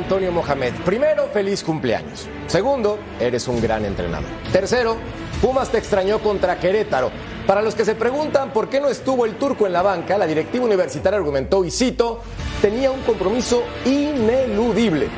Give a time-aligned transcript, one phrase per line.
[0.00, 0.72] Antonio Mohamed.
[0.84, 2.26] Primero, feliz cumpleaños.
[2.46, 4.28] Segundo, eres un gran entrenador.
[4.50, 4.96] Tercero,
[5.42, 7.10] Pumas te extrañó contra Querétaro.
[7.46, 10.26] Para los que se preguntan por qué no estuvo el turco en la banca, la
[10.26, 12.20] directiva universitaria argumentó, y cito,
[12.62, 15.08] tenía un compromiso ineludible.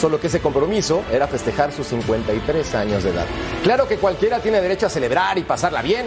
[0.00, 3.26] Solo que ese compromiso era festejar sus 53 años de edad.
[3.62, 6.06] Claro que cualquiera tiene derecho a celebrar y pasarla bien,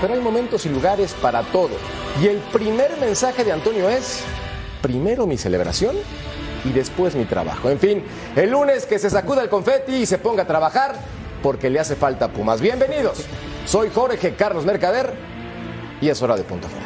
[0.00, 1.76] pero hay momentos y lugares para todo.
[2.22, 4.22] Y el primer mensaje de Antonio es,
[4.80, 5.96] primero mi celebración
[6.66, 7.70] y después mi trabajo.
[7.70, 8.02] En fin,
[8.34, 10.96] el lunes que se sacuda el confeti y se ponga a trabajar
[11.42, 12.60] porque le hace falta Pumas.
[12.60, 13.24] Bienvenidos.
[13.66, 15.14] Soy Jorge Carlos Mercader
[16.00, 16.85] y es hora de punto fuera.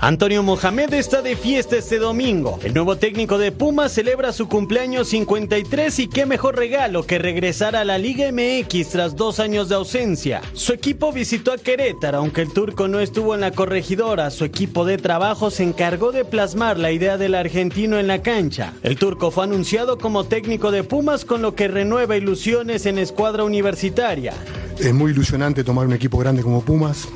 [0.00, 2.60] Antonio Mohamed está de fiesta este domingo.
[2.62, 7.74] El nuevo técnico de Pumas celebra su cumpleaños 53 y qué mejor regalo que regresar
[7.74, 10.40] a la Liga MX tras dos años de ausencia.
[10.52, 14.30] Su equipo visitó a Querétaro, aunque el turco no estuvo en la corregidora.
[14.30, 18.74] Su equipo de trabajo se encargó de plasmar la idea del argentino en la cancha.
[18.84, 23.42] El turco fue anunciado como técnico de Pumas, con lo que renueva ilusiones en escuadra
[23.42, 24.32] universitaria.
[24.78, 27.08] Es muy ilusionante tomar un equipo grande como Pumas.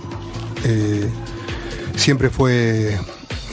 [0.64, 1.08] Eh,
[1.96, 2.98] siempre fue,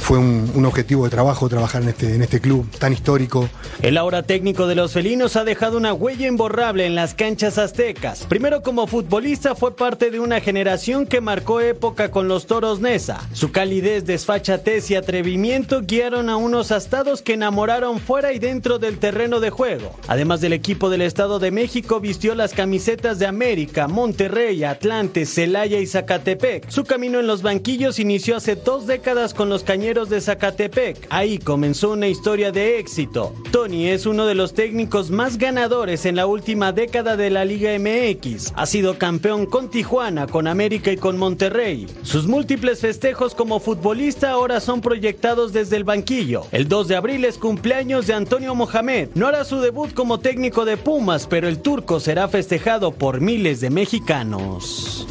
[0.10, 3.48] fue un, objetivo de trabajo trabajar en este, en este club tan histórico.
[3.84, 8.26] El ahora técnico de los felinos ha dejado una huella imborrable en las canchas aztecas.
[8.28, 13.20] Primero como futbolista fue parte de una generación que marcó época con los toros Nesa.
[13.34, 18.98] Su calidez, desfachatez y atrevimiento guiaron a unos astados que enamoraron fuera y dentro del
[18.98, 19.96] terreno de juego.
[20.08, 25.80] Además del equipo del Estado de México vistió las camisetas de América, Monterrey, Atlante, Celaya
[25.80, 26.68] y Zacatepec.
[26.68, 31.08] Su camino en los banquillos inició hace dos décadas con los cañeros de Zacatepec.
[31.10, 33.34] Ahí comenzó una historia de éxito.
[33.52, 37.72] Tony es uno de los técnicos más ganadores en la última década de la Liga
[37.78, 38.54] MX.
[38.56, 41.88] Ha sido campeón con Tijuana, con América y con Monterrey.
[42.04, 46.44] Sus múltiples festejos como futbolista ahora son proyectados desde el banquillo.
[46.52, 49.10] El 2 de abril es cumpleaños de Antonio Mohamed.
[49.16, 53.60] No hará su debut como técnico de Pumas, pero el turco será festejado por miles
[53.60, 55.08] de mexicanos.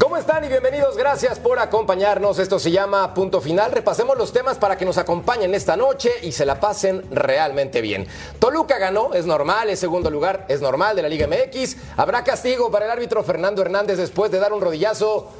[0.00, 0.96] ¿Cómo están y bienvenidos?
[0.96, 2.38] Gracias por acompañarnos.
[2.38, 3.72] Esto se llama Punto Final.
[3.72, 8.06] Repasemos los temas para que nos acompañen esta noche y se la pasen realmente bien.
[8.38, 11.76] Toluca ganó, es normal, es segundo lugar, es normal de la Liga MX.
[11.96, 15.30] Habrá castigo para el árbitro Fernando Hernández después de dar un rodillazo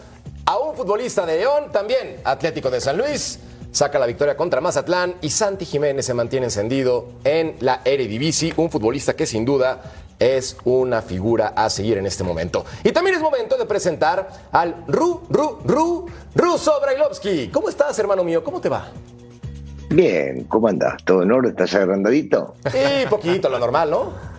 [0.47, 3.39] a un futbolista de León, también Atlético de San Luis.
[3.73, 8.71] Saca la victoria contra Mazatlán y Santi Jiménez se mantiene encendido en la Eredivisie, un
[8.71, 9.83] futbolista que sin duda
[10.19, 12.65] es una figura a seguir en este momento.
[12.85, 17.49] Y también es momento de presentar al Ru, Ru, Ru, Ruso Brailovsky.
[17.49, 18.43] ¿Cómo estás, hermano mío?
[18.43, 18.89] ¿Cómo te va?
[19.91, 21.05] Bien, ¿cómo andás?
[21.05, 21.51] ¿Todo en orden?
[21.51, 22.55] ¿Estás agrandadito?
[22.71, 24.13] Sí, poquito, lo normal, ¿no?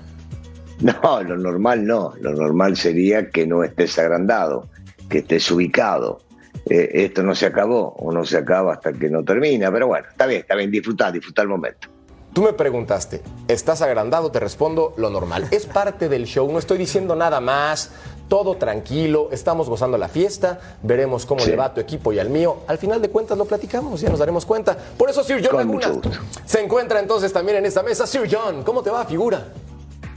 [0.80, 2.14] No, lo normal no.
[2.22, 4.68] Lo normal sería que no estés agrandado,
[5.10, 6.22] que estés ubicado.
[6.70, 10.08] Eh, esto no se acabó o no se acaba hasta que no termina, pero bueno,
[10.10, 11.88] está bien, está bien, disfrutar, disfrutar el momento.
[12.34, 14.30] Tú me preguntaste, ¿estás agrandado?
[14.32, 15.48] Te respondo lo normal.
[15.50, 17.90] Es parte del show, no estoy diciendo nada más.
[18.28, 21.50] Todo tranquilo, estamos gozando la fiesta, veremos cómo Sí.
[21.52, 22.58] le va a tu equipo y al mío.
[22.68, 24.78] Al final de cuentas lo platicamos, ya nos daremos cuenta.
[24.98, 26.02] Por eso Sir John Con Laguna
[26.46, 28.06] se encuentra entonces también en esta mesa.
[28.06, 29.48] Sir John, ¿cómo te va, figura?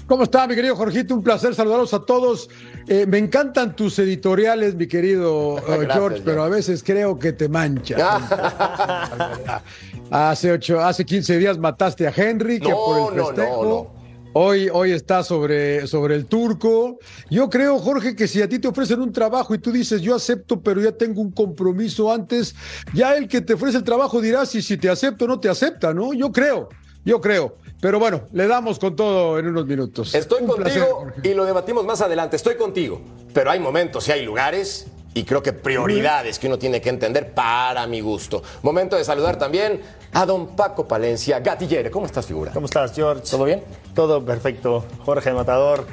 [0.08, 1.14] ¿Cómo está, mi querido Jorgito?
[1.14, 2.50] Un placer saludarlos a todos.
[2.88, 7.32] Eh, me encantan tus editoriales, mi querido eh, Gracias, George, pero a veces creo que
[7.32, 8.00] te manchas.
[10.10, 13.64] hace, ocho, hace 15 días mataste a Henry, que No, por el festejo.
[13.64, 14.00] no, no.
[14.32, 16.98] Hoy, hoy está sobre, sobre el turco.
[17.30, 20.14] Yo creo, Jorge, que si a ti te ofrecen un trabajo y tú dices, yo
[20.14, 22.54] acepto, pero ya tengo un compromiso antes,
[22.94, 25.48] ya el que te ofrece el trabajo dirá si, si te acepto o no te
[25.48, 26.12] acepta, ¿no?
[26.12, 26.68] Yo creo,
[27.04, 27.56] yo creo.
[27.80, 30.14] Pero bueno, le damos con todo en unos minutos.
[30.14, 32.36] Estoy Un contigo placer, y lo debatimos más adelante.
[32.36, 33.00] Estoy contigo.
[33.34, 37.32] Pero hay momentos y hay lugares y creo que prioridades que uno tiene que entender
[37.32, 38.42] para mi gusto.
[38.62, 39.80] Momento de saludar también
[40.12, 41.90] a don Paco Palencia Gatillere.
[41.90, 42.52] ¿Cómo estás, figura?
[42.52, 43.22] ¿Cómo estás, George?
[43.28, 43.62] ¿Todo bien?
[43.94, 44.84] Todo perfecto.
[45.04, 45.86] Jorge Matador.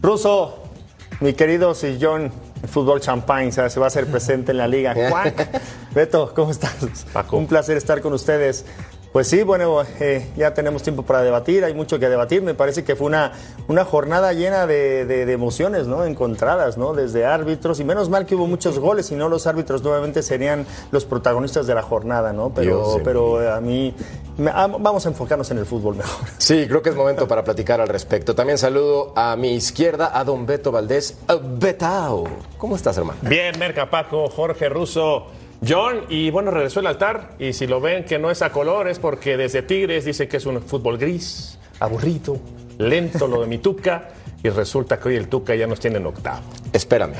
[0.00, 0.58] Ruso,
[1.20, 4.94] mi querido Sillón, el fútbol champagne se va a hacer presente en la liga.
[5.10, 5.60] Cuac.
[5.94, 6.74] Beto, ¿cómo estás?
[7.30, 8.64] Un placer estar con ustedes.
[9.12, 12.40] Pues sí, bueno, eh, ya tenemos tiempo para debatir, hay mucho que debatir.
[12.40, 13.32] Me parece que fue una,
[13.68, 16.06] una jornada llena de, de- de emociones, ¿no?
[16.06, 16.94] Encontradas, ¿no?
[16.94, 20.64] Desde árbitros, y menos mal que hubo muchos goles, si no los árbitros nuevamente serían
[20.92, 22.54] los protagonistas de la jornada, ¿no?
[22.54, 23.94] Pero, pero eh, a mí,
[24.38, 26.26] me- vamos a enfocarnos en el fútbol mejor.
[26.38, 28.34] Sí, creo que es momento para platicar al respecto.
[28.34, 31.18] También saludo a mi izquierda a don Beto Valdés.
[31.28, 32.24] Eh, Betao.
[32.56, 33.18] ¿Cómo estás, hermano?
[33.22, 35.26] Bien, Merca, Paco, Jorge, Russo,
[35.66, 37.30] John, y bueno, regresó el altar.
[37.38, 40.38] Y si lo ven que no es a color, es porque desde Tigres dice que
[40.38, 42.38] es un fútbol gris, aburrido,
[42.78, 44.08] lento lo de Mituca.
[44.44, 46.40] y resulta que hoy el Tuca ya nos tiene en octavo.
[46.72, 47.14] Espérame.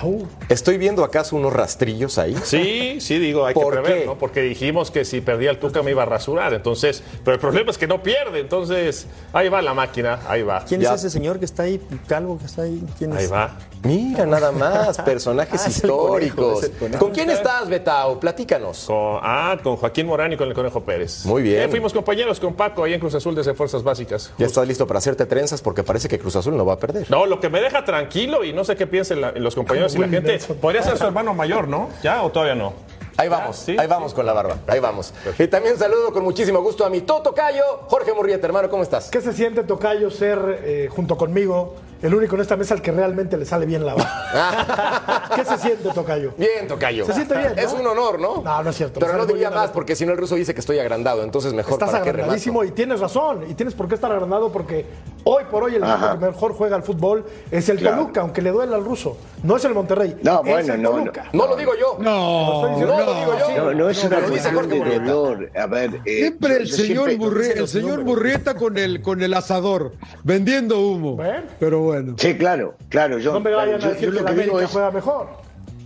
[0.49, 2.35] ¿Estoy viendo acaso unos rastrillos ahí?
[2.43, 4.07] Sí, sí, digo, hay que ¿Por prever, qué?
[4.07, 4.19] ¿no?
[4.19, 6.53] Porque dijimos que si perdía el Tuca me iba a rasurar.
[6.53, 8.41] Entonces, pero el problema es que no pierde.
[8.41, 10.65] Entonces, ahí va la máquina, ahí va.
[10.65, 10.95] ¿Quién Ya.
[10.95, 12.83] es ese señor que está ahí, calvo, que está ahí?
[12.99, 13.33] ¿Quién Ahí es?
[13.33, 13.57] va.
[13.85, 16.69] Mira, nada más, personajes Ah, históricos.
[16.79, 16.99] conejo.
[17.05, 18.21] ¿Con quién estás, Betao?
[18.21, 18.85] Platícanos.
[18.87, 21.25] Con, ah, con Joaquín Morán y con el Conejo Pérez.
[21.27, 21.63] Muy bien.
[21.63, 24.33] Eh, fuimos compañeros con Paco ahí en Cruz Azul desde Fuerzas Básicas.
[24.39, 27.11] Ya estás listo para hacerte trenzas porque parece que Cruz Azul no va a perder.
[27.11, 29.99] No, lo que me deja tranquilo y no sé qué piensen la- los compañeros y
[29.99, 31.89] la gente, podría ser su hermano mayor, ¿no?
[32.03, 32.73] ¿Ya o todavía no?
[33.17, 35.13] Ahí vamos, sí, ahí vamos con la barba, ahí vamos.
[35.39, 39.11] Y también saludo con muchísimo gusto a mi Toto Cayo, Jorge Murrieta, hermano, ¿cómo estás?
[39.11, 42.91] ¿Qué se siente, Tocayo, ser eh, junto conmigo el único en esta mesa al que
[42.91, 45.31] realmente le sale bien la barba?
[45.35, 46.33] ¿Qué se siente, Tocayo?
[46.37, 47.05] Bien, Tocayo.
[47.07, 47.63] Se siente bien, ¿no?
[47.63, 48.43] Es un honor, ¿no?
[48.43, 48.99] No, no es cierto.
[48.99, 51.53] Pero no diría la más porque si no el ruso dice que estoy agrandado, entonces
[51.53, 53.45] mejor Estás para qué agrandadísimo y tienes razón.
[53.49, 54.87] Y tienes por qué estar agrandado porque
[55.25, 56.19] hoy por hoy el equipo Ajá.
[56.19, 57.99] que mejor juega al fútbol es el Claro.
[57.99, 59.17] Toluca, aunque le duele al ruso.
[59.43, 60.17] No es el Monterrey.
[60.23, 61.29] No, es bueno, el no, Toluca.
[61.33, 61.97] No lo digo yo.
[62.01, 62.97] No, estoy diciendo.
[62.97, 63.65] No lo digo yo.
[63.65, 65.51] No, no es una cuestión de dolor.
[65.57, 69.03] A ver, eh, Siempre yo- el yo señor, siempre- Burri- el señor Burrieta con el,
[69.03, 69.93] con el asador,
[70.25, 71.19] vendiendo humo.
[71.59, 72.15] Pero bueno.
[72.19, 73.19] Sí, claro, claro.
[73.19, 75.29] Yo, No me vayan yo- a yo decir lo que la América es, juega mejor.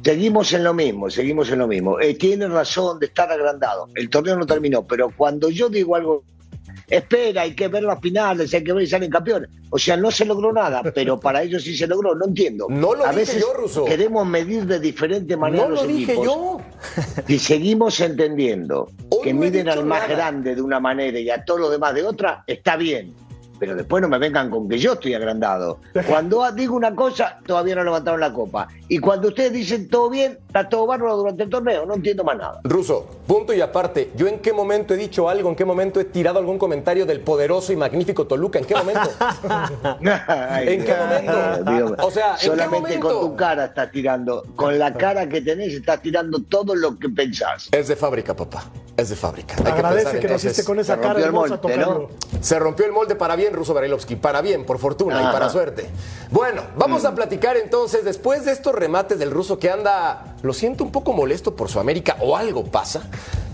[0.05, 1.99] seguimos en lo mismo, seguimos en lo mismo.
[2.01, 3.89] Eh, tiene razón de estar agrandado.
[3.97, 6.23] El torneo no terminó, pero cuando yo digo algo,
[6.89, 9.51] espera, hay que ver las finales, hay que ver si salen campeones.
[9.71, 12.67] O sea, no se logró nada, pero para ellos sí se logró, no entiendo.
[12.69, 13.85] No lo a dije veces yo, Russo.
[13.85, 16.27] queremos medir de diferente manera No los lo dije equipos.
[16.27, 16.61] yo.
[17.27, 20.15] Si seguimos entendiendo Hoy que no miden al más nada.
[20.15, 23.13] grande de una manera y a todo lo demás de otra, está bien.
[23.59, 25.79] Pero después no me vengan con que yo estoy agrandado.
[26.07, 28.69] Cuando digo una cosa, todavía no levantaron la copa.
[28.89, 32.37] Y cuando ustedes dicen todo bien, está todo bárbaro durante el torneo, no entiendo más
[32.37, 32.61] nada.
[32.65, 35.49] Ruso, punto y aparte, ¿yo en qué momento he dicho algo?
[35.49, 38.59] ¿En qué momento he tirado algún comentario del poderoso y magnífico Toluca?
[38.59, 39.11] ¿En qué momento?
[40.29, 42.07] Ay, ¿En qué momento?
[42.07, 43.21] O sea, ¿en qué solamente momento?
[43.21, 47.09] con tu cara estás tirando, con la cara que tenés estás tirando todo lo que
[47.09, 47.69] pensás.
[47.73, 48.65] Es de fábrica, papá.
[48.97, 49.57] Es de fábrica.
[49.59, 51.61] Hay que Agradece pensar, que, entonces, naciste con esa se cara rompió el hermosa.
[51.87, 52.09] ¿no?
[52.41, 54.17] Se rompió el molde para bien, Ruso Barilovsky.
[54.17, 55.87] Para bien, por fortuna y para suerte.
[56.31, 60.83] Bueno, vamos a platicar entonces, después de estos remates del ruso que anda, lo siento,
[60.83, 63.03] un poco molesto por su América o algo pasa.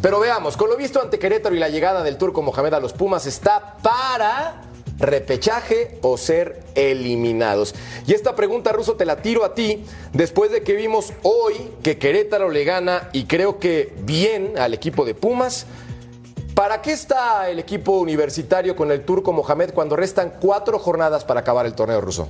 [0.00, 2.92] Pero veamos, con lo visto ante Querétaro y la llegada del turco Mohamed a los
[2.92, 4.62] Pumas está para
[4.98, 7.74] repechaje o ser eliminados.
[8.06, 11.98] Y esta pregunta, Ruso, te la tiro a ti, después de que vimos hoy que
[11.98, 15.66] Querétaro le gana y creo que bien al equipo de Pumas.
[16.54, 21.40] ¿Para qué está el equipo universitario con el turco Mohamed cuando restan cuatro jornadas para
[21.40, 22.28] acabar el torneo ruso?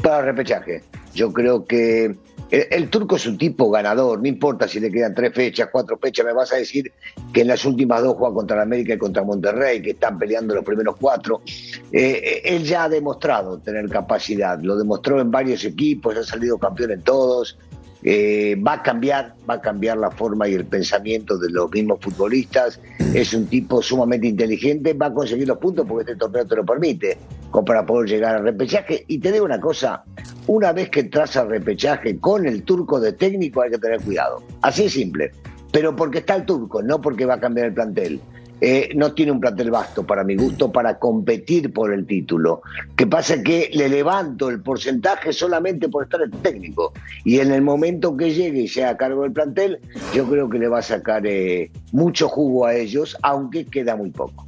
[0.00, 0.84] Para repechaje.
[1.12, 2.14] Yo creo que
[2.54, 6.24] el, turco es un tipo ganador, no importa si le quedan tres fechas, cuatro fechas,
[6.24, 6.92] me vas a decir
[7.32, 10.54] que en las últimas dos juega contra la América y contra Monterrey, que están peleando
[10.54, 11.42] los primeros cuatro.
[11.46, 16.58] Eh, eh, él ya ha demostrado tener capacidad, lo demostró en varios equipos, ha salido
[16.58, 17.58] campeón en todos.
[18.06, 21.98] Eh, va a cambiar, va a cambiar la forma y el pensamiento de los mismos
[22.00, 22.78] futbolistas.
[23.14, 26.66] Es un tipo sumamente inteligente, va a conseguir los puntos porque este torneo te lo
[26.66, 27.16] permite,
[27.50, 29.04] como para poder llegar al repechaje.
[29.08, 30.04] Y te digo una cosa,
[30.46, 34.42] una vez que entras al repechaje con el turco de técnico hay que tener cuidado.
[34.60, 35.32] Así es simple.
[35.72, 38.20] Pero porque está el turco, no porque va a cambiar el plantel.
[38.66, 42.62] Eh, no tiene un plantel vasto para mi gusto para competir por el título.
[42.96, 46.94] Que pasa que le levanto el porcentaje solamente por estar el técnico.
[47.26, 49.80] Y en el momento que llegue y sea a cargo del plantel,
[50.14, 54.08] yo creo que le va a sacar eh, mucho jugo a ellos, aunque queda muy
[54.08, 54.46] poco.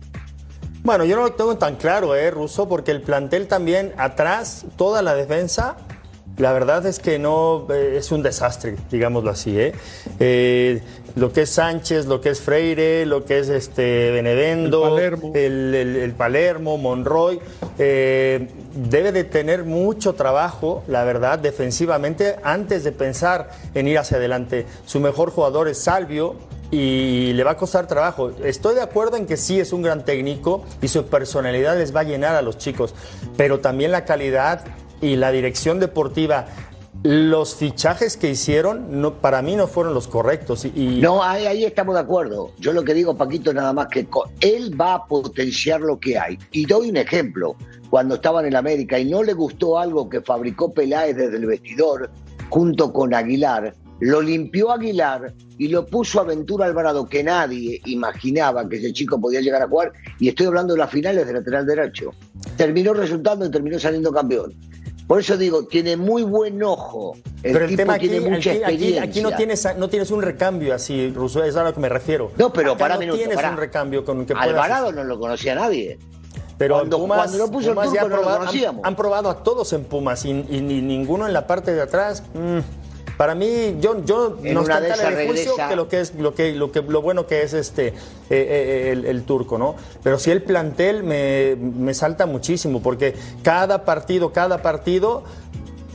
[0.83, 2.71] Bueno, yo no lo tengo tan claro, ¿eh, Russo?
[2.71, 5.77] Porque el plantel también atrás, toda la defensa,
[6.39, 9.73] la verdad es que no eh, es un desastre, digámoslo así, ¿eh?
[10.21, 10.83] Eh,
[11.17, 15.33] Lo que es Sánchez, lo que es Freire, lo que es este Benevendo, El Palermo.
[15.35, 17.41] el, el- el Palermo, Monroy,
[17.79, 24.19] eh, debe de tener mucho trabajo, la verdad, defensivamente, antes de pensar en ir hacia
[24.19, 24.67] adelante.
[24.85, 26.35] Su mejor jugador es Salvio,
[26.71, 28.33] y le va a costar trabajo.
[28.45, 32.01] Estoy de acuerdo en que sí es un gran técnico y su personalidad les va
[32.01, 32.93] a llenar a los chicos,
[33.37, 34.65] pero también la calidad
[35.01, 36.47] y la dirección deportiva.
[37.03, 41.95] Los fichajes que hicieron no, para mí no fueron los correctos No, ahí, ahí estamos
[41.95, 42.53] de acuerdo.
[42.59, 44.09] Yo lo que digo, Paquito, nada más que
[44.41, 46.39] él va a potenciar lo que hay.
[46.53, 47.57] Y doy un ejemplo.
[47.91, 52.11] Cuando estaba en América y no le gustó algo que fabricó Peláez desde el vestidor
[52.49, 58.69] junto con Aguilar, lo limpió Aguilar y lo puso a Ventura Alvarado, que nadie imaginaba
[58.69, 59.93] que ese chico podía llegar a jugar.
[60.19, 62.11] Y estoy hablando de las finales de lateral derecho.
[62.57, 64.55] Terminó resultando y terminó saliendo campeón.
[65.07, 67.15] Por eso digo, tiene muy buen ojo.
[67.45, 69.03] El pero el tipo tema aquí, tiene mucha aquí, experiencia.
[69.05, 72.33] aquí no, tienes, no tienes un recambio así, Russo, es a lo que me refiero.
[72.37, 75.19] No, pero Acá para no minuto, tienes un recambio con que puedas- Alvarado no lo
[75.21, 75.99] conocía nadie.
[76.59, 79.31] Pero Cuando- Pumas, cuando lo puso el Pumas ya no lo proba- han, han probado
[79.31, 82.23] a todos en Pumas y, y ni- ninguno en la parte de atrás.
[82.35, 82.59] mm,
[83.17, 86.01] para mí, yo, yo En no está tan en el juicio regresa- que lo que
[86.01, 87.95] es lo que lo que lo bueno que es este eh,
[88.31, 89.75] eh, el, el turco, ¿no?
[90.03, 95.25] Pero sí el plantel me, me salta muchísimo porque cada partido, cada partido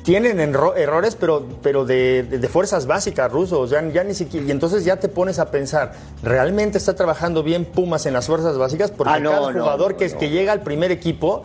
[0.03, 3.69] tienen errores, pero, pero de, de- de fuerzas básicas rusos.
[3.69, 7.65] Ya, ya ni siquiera, y entonces ya te pones a pensar, ¿realmente está trabajando bien
[7.65, 8.89] Pumas en las fuerzas básicas?
[8.89, 10.17] Porque Ah, no, cada jugador no, que, no.
[10.17, 11.43] que llega al primer equipo,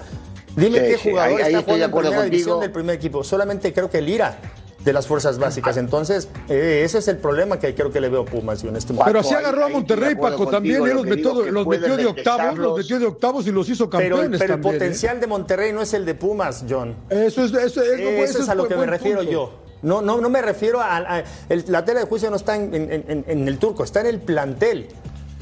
[0.57, 3.23] dime Sí, qué jugador ahí- ahí está de jugando en primera división del primer equipo.
[3.23, 4.39] Solamente creo que Lira
[4.87, 5.77] de las fuerzas básicas.
[5.77, 8.77] Entonces, eh, ese es el problema que creo que le veo a Pumas yo en
[8.77, 9.07] este momento.
[9.11, 10.77] Pero así agarró a Monterrey, Paco, también.
[10.77, 14.17] Él lo los metió, los de octavos, los metió de octavos y los hizo Pero,
[14.17, 14.75] campeones pero el también.
[14.75, 14.79] ¿eh?
[14.79, 16.95] potencial de Monterrey no es el de Pumas, John.
[17.11, 18.93] Eso es, eso es, Eso ese es a lo que me punto.
[18.93, 19.53] refiero yo.
[19.83, 22.73] No, no, no me refiero a, a- el- la tela de juicio no está en,
[22.73, 24.87] en- en- en el turco, está en el plantel.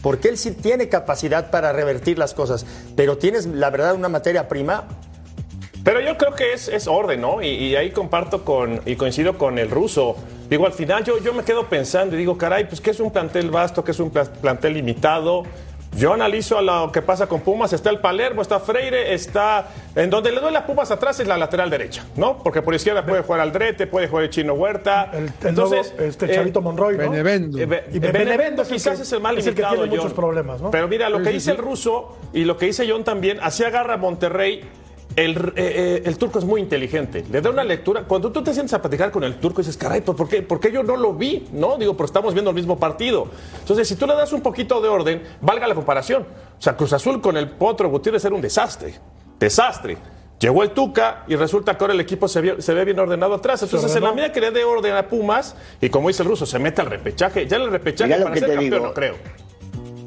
[0.02, 2.66] Porque él sí tiene capacidad para revertir las cosas.
[2.96, 4.84] Pero tienes, la verdad, una materia prima.
[5.84, 7.42] Pero yo creo que es, es orden, ¿no?
[7.42, 10.16] Y, y ahí comparto con y coincido con el ruso.
[10.48, 13.10] Digo, al final yo, yo me quedo pensando y digo, caray, pues que es un
[13.10, 15.42] plantel vasto, que es un pla- plantel limitado.
[15.96, 19.68] Yo analizo a lo que pasa con Pumas, está el Palermo, está Freire, está...
[19.94, 22.38] En donde le duele a Pumas atrás es la lateral derecha, ¿no?
[22.42, 25.10] Porque por izquierda puede jugar Aldrete, puede jugar el Chino Huerta.
[25.12, 27.10] El, el nuevo, este Chavito Monroy, ¿no?
[27.10, 27.58] Benevendo.
[27.58, 29.60] Eh, Be- Y Benevento Benevento es el quizás que- es el más es el que
[29.60, 30.14] limitado, tiene muchos John.
[30.16, 30.70] problemas, ¿no?
[30.72, 31.50] Pero mira, lo Sí, que sí, dice sí.
[31.52, 34.64] el ruso y lo que dice John también, así agarra a Monterrey.
[35.16, 38.02] El, eh, eh, el turco es muy inteligente, le da una lectura.
[38.02, 40.72] Cuando tú te sientes a platicar con el turco, dices, caray, ¿por qué, ¿por qué
[40.72, 41.46] yo no lo vi?
[41.52, 43.28] No, digo, pero estamos viendo el mismo partido.
[43.60, 46.26] Entonces, si tú le das un poquito de orden, valga la comparación.
[46.58, 48.94] O sea, Cruz Azul con el Potro Gutiérrez era un desastre.
[49.38, 49.98] Desastre.
[50.40, 53.62] Llegó el Tuca y resulta que ahora el equipo se, ve bien ordenado atrás.
[53.62, 56.44] Entonces, en la medida que le dé orden a Pumas, y como dice el ruso,
[56.44, 57.46] se mete al repechaje.
[57.46, 58.86] Ya en el repechaje para ser campeón digo.
[58.86, 59.14] no creo.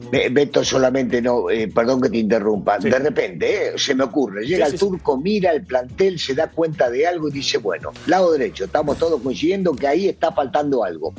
[0.09, 4.45] Be- Beto solamente no, eh, perdón que te interrumpa, de repente eh, se me ocurre,
[4.45, 7.57] llega Sí, el sí, turco, mira el plantel, se da cuenta de algo y dice,
[7.57, 11.13] bueno, lado derecho, estamos todos coincidiendo que ahí está faltando algo.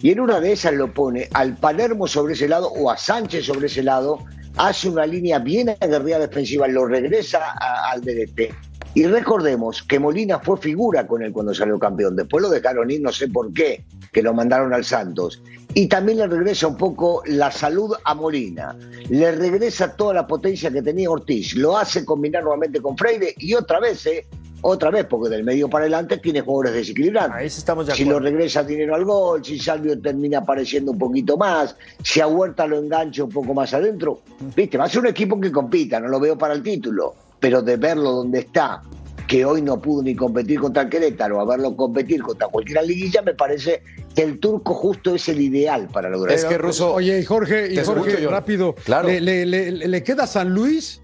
[0.00, 3.44] Y en una de esas lo pone al Palermo sobre ese lado o a Sánchez
[3.46, 4.18] sobre ese lado,
[4.56, 8.52] hace una línea bien aguerrida defensiva, lo regresa a- al DDT.
[8.92, 12.16] Y recordemos que Molina fue figura con él cuando salió campeón.
[12.16, 15.40] Después lo dejaron ir, no sé por qué, que lo mandaron al Santos.
[15.74, 18.76] Y también le regresa un poco la salud a Molina.
[19.08, 21.54] Le regresa toda la potencia que tenía Ortiz.
[21.54, 24.26] Lo hace combinar nuevamente con Freire y otra vez, ¿eh?
[24.62, 27.56] Otra vez, porque del medio para adelante tiene jugadores desequilibrantes.
[27.56, 31.76] Estamos de Si lo regresa dinero al gol, si Salvio termina apareciendo un poquito más,
[32.02, 34.20] si a Huerta lo engancha un poco más adentro,
[34.54, 37.62] viste, va a ser un equipo que compita, no lo veo para el título, pero
[37.62, 38.82] de verlo donde está,
[39.26, 43.22] que hoy no pudo ni competir contra el Querétaro, a verlo competir contra cualquiera liguilla,
[43.22, 43.82] me parece
[44.14, 46.92] que el turco justo es el ideal para lograr Es que Russo.
[46.94, 48.74] Oye, y Jorge, y Jorge, escucho, rápido.
[48.84, 49.08] Claro.
[49.08, 51.00] Le, le- le- le queda San Luis,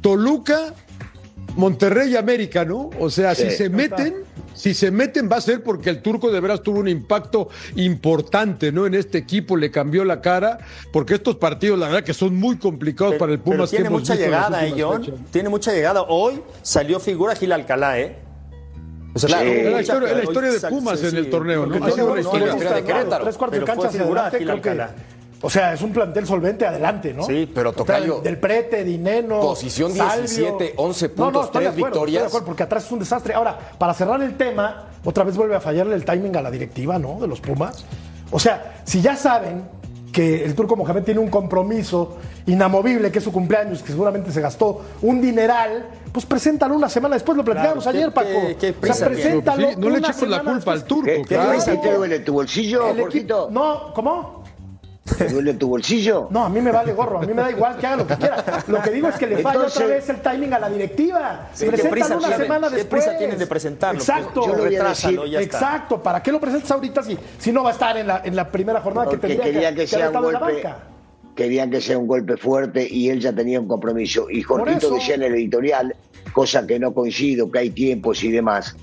[0.00, 0.74] Toluca,
[1.56, 2.90] Monterrey y América, ¿no?
[2.98, 4.14] O sea, si se meten,
[4.60, 8.72] si se meten va a ser porque el turco de veras tuvo un impacto importante,
[8.72, 8.86] ¿no?
[8.86, 10.58] En este equipo le cambió la cara,
[10.92, 13.70] porque estos partidos, la verdad, que son muy complicados para el Pumas.
[13.70, 15.04] tiene mucha llegada, ¿eh, John?
[15.04, 15.18] fechas.
[15.30, 16.02] Tiene mucha llegada.
[16.02, 18.16] Hoy salió figura Gil Alcalá, ¿eh?
[19.14, 21.84] O sea, la historia- la historia de Pumas sí, en el torneo, ¿no?
[21.84, 22.74] Ha sido no- una no- historia.
[22.74, 23.24] de Querétaro.
[23.24, 24.94] Tres cuartos de fue cancha figura Gil que- Alcalá.
[25.42, 27.22] O sea, es un plantel solvente adelante, ¿no?
[27.24, 29.40] Sí, pero O sea, Tocayo, Del Prete, Dineno.
[29.40, 30.18] Posición Salvio.
[30.26, 32.26] 17, 11 No, no, puntos, estoy de tres acuerdo, estoy de victorias.
[32.26, 33.34] acuerdo, porque atrás es un desastre.
[33.34, 36.98] Ahora, para cerrar el tema, otra vez vuelve a fallarle el timing a la directiva,
[36.98, 37.18] ¿no?
[37.20, 37.84] De los Pumas.
[38.30, 39.64] O sea, si ya saben
[40.12, 44.40] que el turco Mohamed tiene un compromiso inamovible, que es su cumpleaños, que seguramente se
[44.40, 48.28] gastó un dineral, pues preséntalo una semana después, lo platicamos Claro, ayer, ¿qué- Paco.
[48.28, 51.22] qué- qué o sea, prisa preséntalo Sí, no le echemos la culpa al turco, ¿Qué,
[51.22, 51.58] claro.
[51.64, 53.48] qué te duele tu bolsillo, El Jorgito?
[53.52, 54.39] No, ¿cómo?
[55.18, 56.28] ¿Te duele tu bolsillo?
[56.30, 58.16] No, a mí me vale gorro, a mí me da igual que haga lo que
[58.16, 58.44] quiera.
[58.66, 61.48] Lo que digo es que le falla Entonces- otra vez el timing a la directiva.
[61.52, 62.40] Sí, ¿qué Preséntalo prisa una tienen?
[62.46, 63.04] semana ¿Qué después.
[63.04, 64.00] prisa tienen de presentarlo?
[64.00, 64.46] Exacto.
[64.46, 65.56] Yo le voy a Retrásalo, decir- ya está.
[65.58, 66.02] Exacto.
[66.02, 68.50] ¿Para qué lo presentas ahorita si, si no va a estar en la, en la
[68.50, 70.54] primera jornada que Porque tendría que, querían que, que sea un estado en la golpe,
[70.62, 70.78] banca?
[71.34, 74.28] querían que sea un golpe fuerte y él ya tenía un compromiso.
[74.30, 75.94] Y Jorgito decía en el editorial,
[76.32, 78.76] cosa que no coincido, que hay tiempos y demás.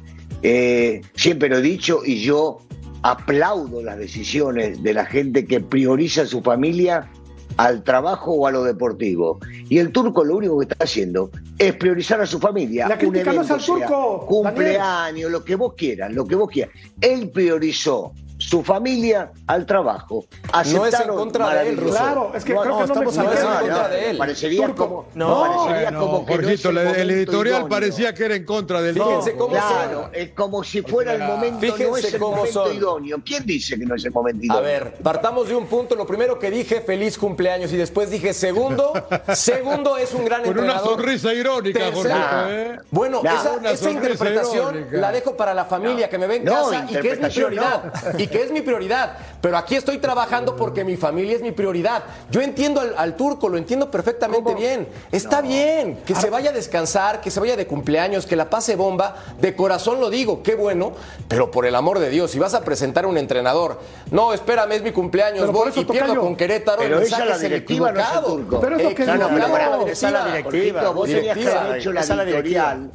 [0.44, 2.60] Eh, siempre lo he dicho y yo
[3.02, 7.10] aplaudo las decisiones de la gente que prioriza a su familia
[7.58, 9.40] al trabajo o a lo deportivo.
[9.70, 12.88] Y el turco lo único que está haciendo es priorizar a su familia.
[12.88, 16.74] La evento, al sea turco, cumpleaños, lo que vos quieras, lo que vos quieras.
[17.02, 20.26] Él priorizó su familia al trabajo.
[20.54, 21.78] No es en Aceptaron contra de él.
[21.78, 21.96] Russo.
[21.98, 24.18] Claro, es que No, creo no, que no me estamos hablando en contra de él.
[24.18, 24.88] Parecería Turco.
[24.88, 26.66] como, No, parecería No, como que no es
[26.98, 27.70] el editorial idóneo.
[27.70, 30.10] parecía que era en contra del Fíjense cómo Claro, son.
[30.16, 32.76] es como si fuera el momento, no Fíjense es el cómo momento son.
[32.76, 33.18] idóneo.
[33.26, 34.60] ¿Quién dice que no es el momento idóneo?
[34.60, 35.96] A ver, partamos de un punto.
[35.96, 37.74] Lo primero que dije, feliz cumpleaños.
[37.74, 38.94] Y después dije, segundo,
[39.34, 40.90] segundo es un gran Con una entrenador.
[40.98, 42.16] sonrisa irónica, Jorgito,
[42.50, 42.80] ¿eh?
[42.92, 43.34] Bueno, Nah.
[43.40, 44.98] esa, Una esa interpretación irónica.
[44.98, 47.30] la dejo para la familia que me ve en No, casa y que es mi
[47.30, 47.94] prioridad.
[48.18, 49.18] Y que es mi prioridad.
[49.42, 52.04] Pero aquí estoy trabajando porque mi familia es mi prioridad.
[52.32, 54.88] Yo entiendo al, al turco, lo entiendo perfectamente bien.
[55.12, 58.76] Está bien, que se vaya a descansar, que se vaya de cumpleaños, que la pase
[58.76, 59.16] bomba.
[59.40, 60.94] De corazón lo digo, qué bueno.
[61.28, 63.80] Pero por el amor de Dios, si vas a presentar a un entrenador,
[64.12, 66.80] no, espérame, es mi cumpleaños, Pero voy y pierdo con Querétaro.
[66.82, 68.36] Pero esa la directiva, no es el equivocado.
[68.36, 68.60] turco.
[68.60, 70.52] Pero es lo que Eh, no, digo, pero Esa la directiva.
[70.52, 70.90] directiva.
[70.90, 72.92] Vos hecho la editorial.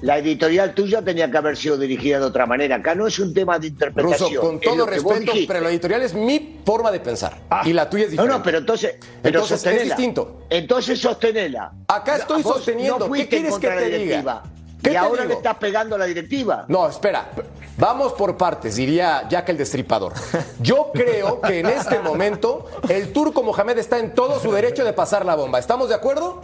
[0.00, 2.76] La editorial tuya tenía que haber sido dirigida de otra manera.
[2.76, 4.30] Acá no es un tema de interpretación.
[4.30, 7.36] Ruso, con todo respeto, pero la editorial es mi forma de pensar.
[7.50, 7.62] Ah.
[7.64, 8.38] Y la tuya es No, diferente.
[8.38, 10.42] no, pero entonces, pero Entonces, es distinto.
[10.48, 11.72] Entonces sostenela.
[11.88, 13.08] Acá estoy Vos sosteniendo.
[13.08, 13.98] No ¿Qué quieres que te diga?
[13.98, 14.42] directiva.
[14.82, 15.28] ¿Qué y te ahora digo?
[15.30, 16.64] le estás pegando a la directiva.
[16.68, 17.30] No, espera.
[17.76, 20.12] Vamos por partes, diría Jack el Destripador.
[20.60, 24.92] Yo creo que en este momento el turco Mohamed está en todo su derecho de
[24.92, 25.58] pasar la bomba.
[25.58, 26.40] ¿Estamos de acuerdo?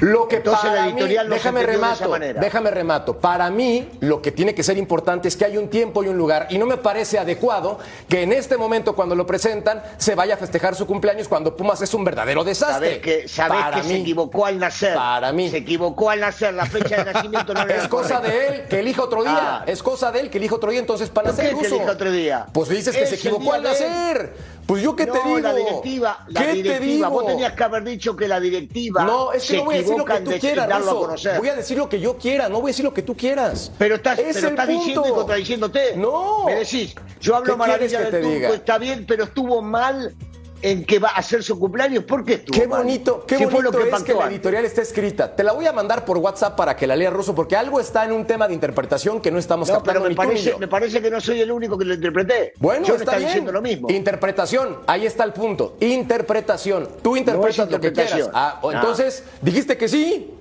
[0.00, 3.18] Lo que Entonces, para la mí, editorial déjame de remato, esa déjame remato.
[3.18, 6.18] Para mí, lo que tiene que ser importante es que hay un tiempo y un
[6.18, 10.34] lugar, y no me parece adecuado que en este momento, cuando lo presentan, se vaya
[10.34, 12.88] a festejar su cumpleaños cuando Pumas es un verdadero desastre.
[12.88, 13.88] Sabés que, sabés Para que mí.
[13.94, 14.94] se equivocó al nacer.
[14.94, 15.50] Para mí.
[15.50, 16.54] Se equivocó al nacer.
[16.54, 19.38] La fecha de nacimiento no era Es cosa de él que elija otro día.
[19.38, 19.64] Ah.
[19.66, 20.80] Es cosa de él que elija otro día.
[20.80, 22.46] Entonces, para ¿Por qué nacer que elija otro día?
[22.52, 24.30] Pues dices que se equivocó al él.
[24.66, 25.38] Pues yo qué no, te digo.
[25.38, 26.86] la directiva, la ¿Qué te directiva.
[27.06, 27.10] digo?
[27.10, 29.78] Vos tenías que haber dicho que la directiva No, es que se no voy a
[29.78, 31.38] decir lo que tú de- quieras, a.
[31.38, 33.70] Voy a decir lo que yo quiera, no voy a decir lo que tú quieras.
[33.78, 35.96] Pero estás, Es pero estás diciendo y contradiciéndote.
[35.96, 36.44] No.
[36.46, 40.14] Me decís, yo hablo ¿Qué maravilla del te turco, está bien, pero estuvo mal
[40.62, 42.04] en que va a hacer su cumpleaños.
[42.04, 44.82] ¿Por qué estuvo Qué bonito, qué, fue lo bonito que es que la editorial esté
[44.82, 45.34] escrita.
[45.36, 48.04] Te la voy a mandar por WhatsApp para que la lea ruso, porque algo está
[48.04, 50.26] en un tema de interpretación que no estamos No, captando pero me ni tú ni
[50.28, 50.58] parece, yo.
[50.58, 52.54] me parece que no soy el único que lo interpreté.
[52.58, 53.28] Bueno, yo está está bien.
[53.28, 53.90] diciendo lo mismo.
[53.90, 55.76] Interpretación, ahí está el punto.
[55.80, 56.88] Interpretación.
[57.02, 58.30] Tú interpretas lo que quieras.
[58.32, 58.70] Ah, Ah.
[58.72, 60.32] entonces, dijiste que sí.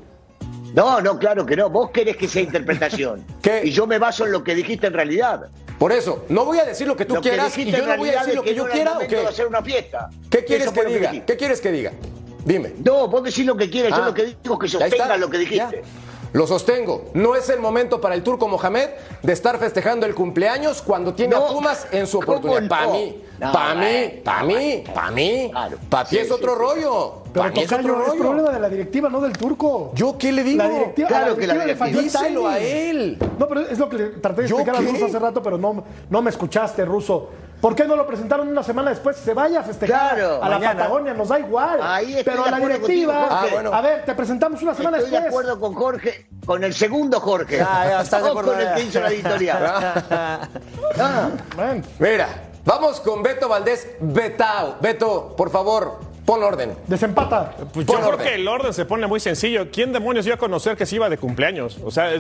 [0.73, 1.69] No, no, claro que no.
[1.69, 3.23] Vos querés que sea interpretación.
[3.41, 3.61] ¿Qué?
[3.65, 5.49] Y yo me baso en lo que dijiste en realidad.
[5.79, 7.97] Por eso, no voy a decir lo que tú lo que quieras y yo no
[7.97, 9.07] voy a decir lo que, yo quiera o qué.
[9.07, 10.09] de hacer una fiesta.
[10.29, 11.25] ¿Qué quieres que diga?
[11.25, 11.91] ¿Qué quieres que diga?
[12.45, 12.73] Dime.
[12.83, 13.91] No, vos decís lo que quieras.
[13.93, 14.79] Ah, yo lo que digo es que está.
[14.79, 15.81] sostenga lo que dijiste.
[15.81, 16.14] Ya.
[16.35, 17.05] Lo sostengo.
[17.13, 18.89] No es el momento para el turco Mohamed
[19.23, 21.45] de estar festejando el cumpleaños cuando tiene No.
[21.45, 22.61] a Pumas en su ¿Cómo oportunidad.
[22.63, 22.67] no?
[22.67, 25.51] Para mí, No, para mí, bueno, para mí, para mí.
[25.89, 26.59] Para ti es otro sí.
[26.59, 27.13] rollo.
[27.31, 28.19] Pero es otro Tocayo, es rollo.
[28.21, 29.91] problema de la directiva, no del turco.
[29.95, 30.57] ¿Yo qué le digo?
[30.61, 33.17] La directiva, Claro la que la directiva le falló el Díselo a él.
[33.39, 34.91] No, pero es lo que le traté de ¿Yo explicar a?
[34.91, 37.29] Russo hace rato, pero no, no me escuchaste, Russo.
[37.61, 39.17] ¿Por qué no lo presentaron una semana después?
[39.17, 40.79] Se vaya a festejar Claro, a la mañana.
[40.81, 41.79] Patagonia, nos da igual.
[41.81, 43.11] Ahí pero de la directiva, contigo.
[43.31, 43.73] Ah, bueno.
[43.73, 45.45] a ver, te presentamos una semana Estoy de después.
[45.45, 47.57] acuerdo con Jorge, con el segundo Jorge.
[47.57, 49.63] Ya, ya, estás de acuerdo con el que hizo la editorial.
[50.97, 51.29] Ah,
[51.99, 52.27] Mira,
[52.63, 54.75] vamos con Beto Valdés Betao.
[54.79, 56.73] Beto, por favor, pon orden.
[56.87, 57.53] desempata.
[57.73, 58.27] Pues yo creo orden.
[58.27, 59.67] que el orden se pone muy sencillo.
[59.71, 61.77] ¿Quién demonios iba a conocer que se iba de cumpleaños?
[61.83, 62.11] O sea,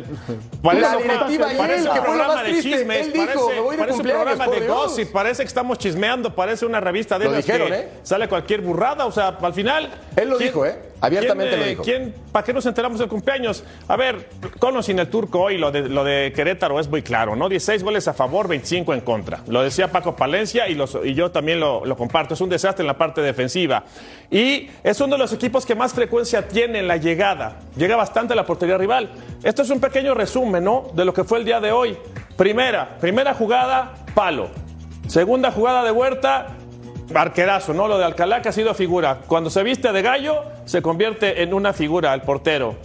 [0.61, 2.69] parece, La directiva y parece él, un que programa más de triste.
[2.77, 4.75] chismes, Él dijo, parece, "Me voy de parece un programa de Dios".
[4.75, 7.89] gossip, parece que estamos chismeando, parece una revista de Lo esas dijeron, que ¿eh?
[8.03, 9.05] sale cualquier burrada.
[9.05, 9.89] O sea, al final.
[10.15, 10.77] Él lo dijo, ¿eh?
[11.05, 11.83] Abiertamente quién, lo eh, dijo.
[11.83, 13.63] ¿Quién, ¿Para qué nos enteramos del cumpleaños?
[13.87, 17.01] A ver, con o sin el turco hoy, lo de, lo de Querétaro es muy
[17.01, 17.47] claro, ¿no?
[17.49, 19.41] 16 goles a favor, 25 en contra.
[19.47, 22.33] Lo decía Paco Palencia y, los- y yo también lo, lo comparto.
[22.33, 23.83] Es un desastre en la parte defensiva.
[24.31, 27.59] Y es uno de los equipos que más frecuencia tiene en la llegada.
[27.77, 29.09] Llega bastante a la portería rival.
[29.43, 30.87] Esto es un pequeño resumen, ¿no?
[30.93, 31.97] De lo que fue el día de hoy.
[32.37, 34.49] Primera, primera jugada, palo.
[35.07, 36.47] Segunda jugada de Huerta,
[37.13, 37.87] arquerazo, ¿no?
[37.87, 39.19] Lo de Alcalá que ha sido figura.
[39.27, 42.75] Cuando se viste de gallo, se convierte en una figura, el portero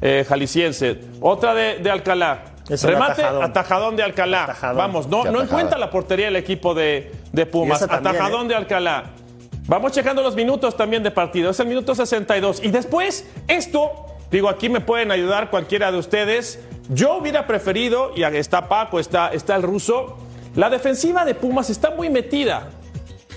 [0.00, 0.98] eh, jalisciense.
[1.20, 2.44] Otra de, de Alcalá.
[2.68, 3.42] Es Remate, atajadón.
[3.42, 4.44] atajadón de Alcalá.
[4.44, 4.76] Atajadón.
[4.76, 7.80] Vamos, no, no encuentra la portería el equipo de, de Pumas.
[7.80, 8.48] También, atajadón ¿eh?
[8.50, 9.04] de Alcalá.
[9.66, 11.50] Vamos checando los minutos también de partido.
[11.50, 12.62] Es el minuto 62.
[12.62, 13.90] Y después, esto,
[14.30, 16.60] digo, aquí me pueden ayudar cualquiera de ustedes.
[16.88, 20.16] Yo hubiera preferido, y está Paco, está, está el ruso,
[20.56, 22.68] la defensiva de Pumas está muy metida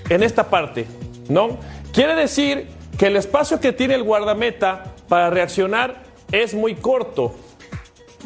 [0.09, 0.85] en esta parte,
[1.29, 1.57] ¿no?
[1.91, 7.35] Quiere decir que el espacio que tiene el guardameta para reaccionar es muy corto.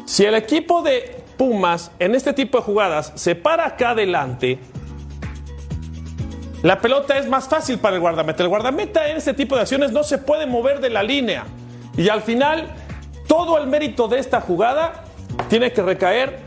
[0.06, 4.58] Si el equipo de Pumas en este tipo de jugadas se para acá adelante,
[6.62, 8.42] la pelota es más fácil para el guardameta.
[8.42, 11.44] El guardameta en este tipo de acciones no se puede mover de la línea.
[11.96, 12.74] Y al final,
[13.28, 15.04] todo el mérito de esta jugada
[15.48, 16.40] tiene que recaer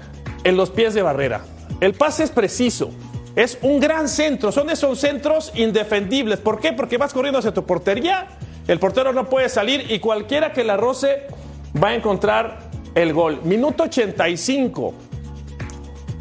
[0.43, 1.41] en los pies de barrera.
[1.79, 2.91] El pase es preciso.
[3.35, 4.51] Es un gran centro.
[4.51, 6.39] Son esos centros indefendibles.
[6.39, 6.73] ¿Por qué?
[6.73, 8.27] Porque vas corriendo hacia tu portería,
[8.67, 11.27] el portero no puede salir y cualquiera que la roce
[11.81, 13.39] va a encontrar el gol.
[13.43, 14.93] Minuto 85.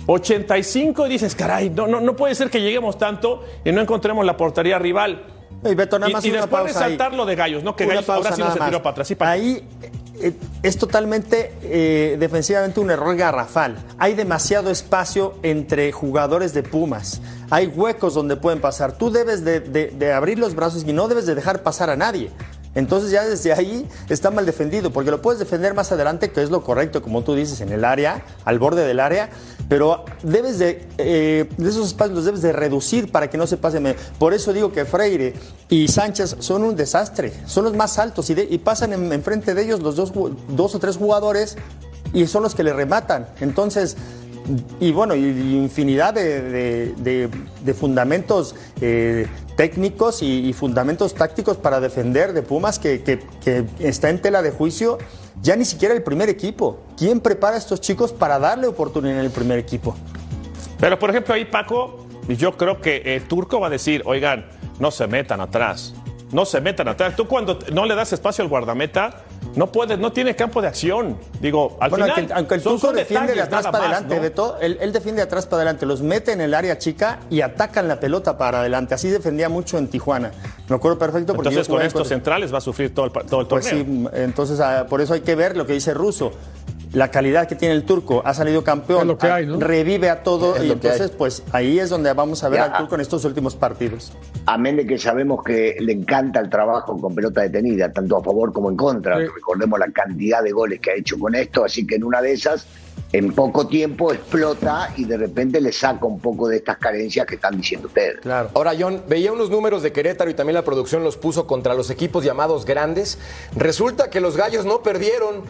[0.07, 4.25] 85 y dices, caray, no, no, no puede ser que lleguemos tanto y no encontremos
[4.25, 5.25] la portería rival.
[5.65, 6.93] Y, Beto, nada Y, más y una después pausa ahí.
[6.93, 7.77] resaltar lo de Gallos, ¿no?
[7.77, 9.09] Que Una Gallos ahora sí no se tiró para atrás.
[9.09, 9.31] Sí, Paco.
[9.31, 9.63] Ahí
[10.63, 13.77] es totalmente eh, defensivamente un error garrafal.
[13.99, 17.21] Hay demasiado espacio entre jugadores de Pumas.
[17.51, 18.93] Hay huecos donde pueden pasar.
[18.93, 21.97] Tú debes de, de- de abrir los brazos y no debes de dejar pasar a
[21.97, 22.31] nadie.
[22.75, 26.51] Entonces ya desde ahí está mal defendido, porque lo puedes defender más adelante, que es
[26.51, 29.31] lo correcto, como tú dices, en el área, al borde del área,
[29.69, 33.57] pero debes de, eh, de esos espacios los debes de reducir para que no se
[33.57, 33.97] pasen.
[34.19, 35.35] Por eso digo que Freire
[35.69, 39.55] y Sánchez son un desastre, son los más altos y, de- y pasan en- enfrente
[39.55, 40.13] de ellos los dos,
[40.49, 41.57] dos o tres jugadores
[42.13, 43.27] y son los que le rematan.
[43.41, 43.97] Entonces,
[44.81, 45.21] y bueno, y,
[45.57, 53.21] infinidad de, de- fundamentos eh, técnicos y, fundamentos tácticos para defender de Pumas que, que-
[53.45, 54.99] que está en tela de juicio.
[55.43, 56.81] Ya ni siquiera el primer equipo.
[56.99, 59.97] ¿Quién prepara a estos chicos para darle oportunidad en el primer equipo?
[60.79, 64.47] Pero por ejemplo ahí Paco, yo creo que el turco va a decir, oigan,
[64.79, 65.95] no se metan atrás,
[66.33, 67.17] no se metan atrás.
[67.17, 69.23] Tú cuando no le das espacio al guardameta,
[69.57, 71.17] no puedes, no tiene campo de acción.
[71.41, 72.61] Digo, al Bueno, final aunque, aunque el
[72.97, 74.23] defiende de atrás para más, adelante, ¿no?
[74.23, 77.41] Beto, él, él defiende de atrás para adelante, los mete en el área chica y
[77.41, 78.95] atacan la pelota para adelante.
[78.95, 80.31] Así defendía mucho en Tijuana.
[80.69, 83.41] Me acuerdo perfecto porque Entonces con estos contra- centrales va a sufrir todo el, todo
[83.41, 83.85] el Pues torneo.
[83.85, 86.33] sí, entonces ah, por eso hay que ver lo que dice Russo.
[86.93, 89.61] La calidad que tiene el turco, ha salido campeón, Es lo que hay, ¿no?
[89.61, 92.65] revive a todo Es y entonces pues ahí es donde vamos a ver Ya.
[92.67, 94.13] al turco en estos últimos partidos.
[94.47, 98.53] Amén de que sabemos que le encanta el trabajo con pelota detenida, tanto a favor
[98.53, 99.19] como en contra.
[99.19, 99.27] Sí.
[99.33, 102.33] Recordemos la cantidad de goles que ha hecho con esto, así que en una de
[102.33, 102.67] esas,
[103.13, 107.35] en poco tiempo explota y de repente le saca un poco de estas carencias que
[107.35, 108.21] están diciendo ustedes.
[108.21, 108.51] Claro.
[108.55, 111.91] Ahora, John, veía unos números de Querétaro y también la producción los puso contra los
[111.91, 113.19] equipos llamados grandes.
[113.57, 115.43] Resulta que los gallos no perdieron.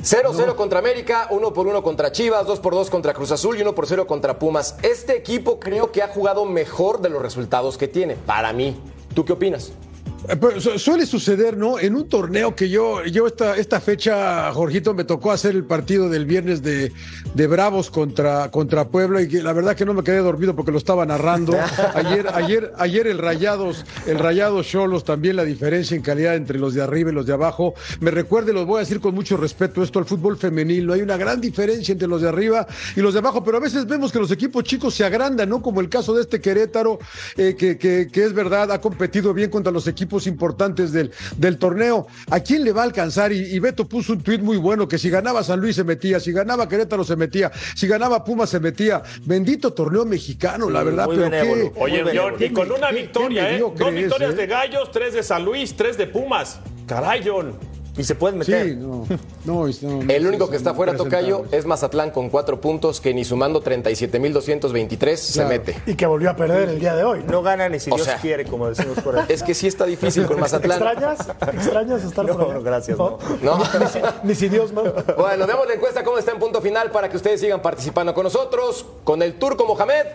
[0.00, 3.62] 0-0 contra América, 1 por 1 contra Chivas, 2 por 2 contra Cruz Azul y
[3.62, 4.76] 1 por 0 contra Pumas.
[4.82, 8.80] Este equipo creo que ha jugado mejor de los resultados que tiene, para mí.
[9.12, 9.72] ¿Tú qué opinas?
[10.28, 11.78] Eh, pero suele suceder, ¿no?
[11.78, 16.08] En un torneo que yo, yo esta, esta fecha, Jorgito, me tocó hacer el partido
[16.08, 16.92] del viernes de,
[17.34, 20.72] de Bravos contra, contra Puebla y que la verdad que no me quedé dormido porque
[20.72, 21.54] lo estaba narrando.
[21.94, 26.74] Ayer, ayer, ayer el Rayados, el Rayados Cholos, también la diferencia en calidad entre los
[26.74, 27.74] de arriba y los de abajo.
[28.00, 30.90] Me recuerde, los voy a decir con mucho respeto esto al fútbol femenil.
[30.90, 33.86] Hay una gran diferencia entre los de arriba y los de abajo, pero a veces
[33.86, 35.62] vemos que los equipos chicos se agrandan, ¿no?
[35.62, 36.98] Como el caso de este Querétaro,
[37.36, 41.58] eh, que, que- que es verdad, ha competido bien contra los equipos importantes del, del
[41.58, 42.06] torneo.
[42.30, 43.32] ¿A quién le va a alcanzar?
[43.32, 46.18] Y, y Beto puso un tuit muy bueno, que si ganaba San Luis se metía,
[46.20, 49.02] si ganaba Querétaro se metía, si ganaba Pumas se metía.
[49.24, 51.72] Bendito torneo mexicano, la verdad, muy pero benévolo.
[51.72, 51.80] qué...
[51.80, 53.58] Oye, Muy John, y con una victoria, ¿eh?
[53.58, 54.36] Dos es, victorias ¿eh?
[54.36, 56.60] de Gallos, tres de San Luis, tres de Pumas.
[56.86, 57.77] Caray, John.
[57.98, 58.64] Y se pueden meter.
[58.68, 59.06] Sí, no,
[59.44, 63.00] no, es- no, no, El único que está fuera, Tocayo, es Mazatlán con 4 puntos
[63.00, 65.48] que ni sumando 37.223 se Claro.
[65.48, 65.76] mete.
[65.86, 67.20] Y que volvió a perder el día de hoy.
[67.24, 67.32] ¿no?
[67.32, 69.26] No gana ni si O Dios sea, quiere, como decimos por ahí.
[69.28, 70.80] Es que sí está difícil con Mazatlán.
[70.82, 71.18] ¿Extrañas?
[71.52, 73.18] ¿Extrañas estar No, por gracias, no.
[73.42, 73.58] ¿No?
[73.80, 74.82] Ni, si, ni si Dios no.
[75.16, 78.24] Bueno, demos la encuesta cómo está en punto final para que ustedes sigan participando con
[78.24, 78.86] nosotros.
[79.04, 80.06] Con el turco Mohamed,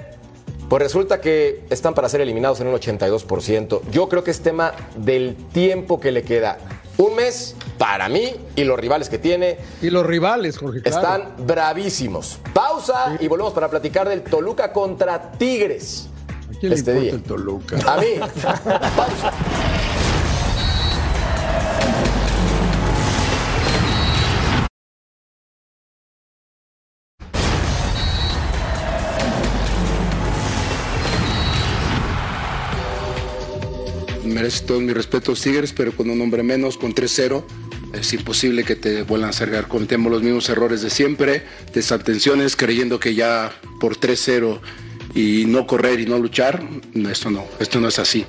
[0.70, 3.82] pues resulta que están para ser eliminados en un 82%.
[3.92, 6.58] Yo creo que es tema del tiempo que le queda.
[6.98, 10.82] Un mes para mí y los rivales que tiene Y los rivales, Jorge.
[10.82, 10.98] claro.
[10.98, 12.40] están bravísimos.
[12.54, 16.08] Pausa y volvemos para platicar del Toluca contra Tigres.
[16.56, 17.12] ¿A quién le este importa día.
[17.16, 17.94] el Toluca?
[17.94, 18.08] A mí.
[18.96, 19.34] Pausa.
[34.26, 37.44] Mereces todos mis respetos, Tigres, pero con un hombre menos, con 3-0,
[37.94, 39.68] es imposible que te vuelvan a acercar.
[39.68, 44.60] Cometemos los mismos errores de siempre, desatenciones, creyendo que ya por 3-0
[45.16, 46.64] y no correr y no luchar,
[47.10, 48.26] esto no, esto no es así.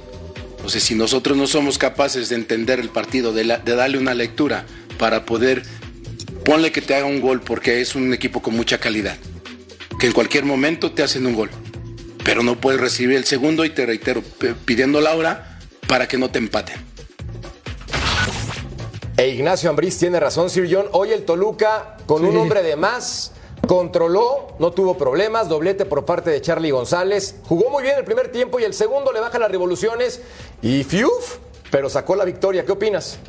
[0.56, 4.66] Entonces, si nosotros no somos capaces de entender el partido, de, de darle una lectura
[4.98, 5.62] para poder,
[6.44, 9.16] ponle que te haga un gol, porque es un equipo con mucha calidad,
[9.98, 11.50] que en cualquier momento te hacen un gol
[12.24, 14.22] pero no puedes recibir el segundo y te reitero,
[14.64, 16.93] pidiendo la hora para que no te empaten.
[19.16, 20.86] E Ignacio Ambriz tiene razón, Sir John.
[20.90, 23.30] Hoy el Toluca, con un hombre de más,
[23.68, 27.36] controló, no tuvo problemas, doblete por parte de Charlie González.
[27.48, 30.20] Jugó muy bien el primer tiempo y el segundo le baja las revoluciones
[30.62, 31.36] y fiuf,
[31.70, 32.64] pero sacó la victoria.
[32.64, 33.20] ¿Qué opinas?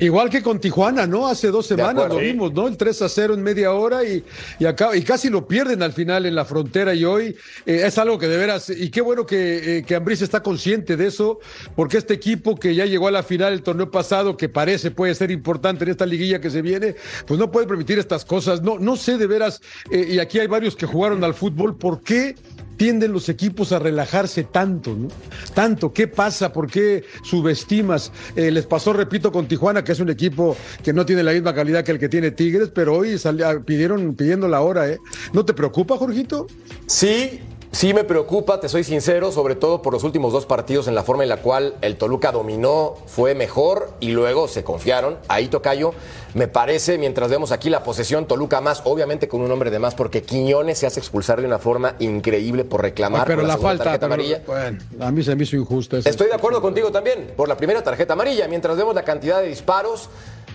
[0.00, 1.26] Igual que con Tijuana, ¿no?
[1.26, 2.68] Hace dos semanas lo vimos, ¿no?
[2.68, 4.24] El 3 a 0 en media hora y,
[4.60, 7.98] y, acá, y casi lo pierden al final en la frontera y hoy eh, es
[7.98, 11.40] algo que de veras, y qué bueno que, eh, que Ambriz está consciente de eso,
[11.74, 15.14] porque este equipo que ya llegó a la final el torneo pasado, que parece puede
[15.16, 16.94] ser importante en esta liguilla que se viene,
[17.26, 18.62] pues no puede permitir estas cosas.
[18.62, 22.02] No, no sé de veras, eh, y aquí hay varios que jugaron al fútbol, ¿por
[22.02, 22.36] qué?
[22.78, 25.08] Tienden los equipos a relajarse tanto, ¿no?
[25.52, 26.50] Tanto, ¿qué pasa?
[26.52, 28.10] ¿Por qué subestimas?
[28.36, 31.54] Eh, les pasó, repito, con Tijuana, que es un equipo que no tiene la misma
[31.54, 34.98] calidad que el que tiene Tigres, pero hoy salía- pidieron pidiendo la hora, ¿eh?
[35.34, 36.46] ¿No te preocupa, Jorgito?
[36.86, 37.40] Sí,
[37.72, 41.02] sí me preocupa, te soy sincero, sobre todo por los últimos dos partidos en la
[41.02, 45.18] forma en la cual el Toluca dominó, fue mejor y luego se confiaron.
[45.28, 45.92] Ahí Tocayo,
[46.34, 49.94] me parece, mientras vemos aquí la posesión, Toluca más, obviamente con un hombre de más,
[49.94, 53.68] porque Quiñones se hace expulsar de una forma increíble por reclamar pero por la, segunda
[53.68, 54.42] falta, tarjeta pero, amarilla.
[54.46, 56.10] bueno, a mí se me hizo injusta esa.
[56.10, 59.48] Estoy de acuerdo contigo también, por la primera tarjeta amarilla, mientras vemos la cantidad de
[59.48, 60.08] disparos.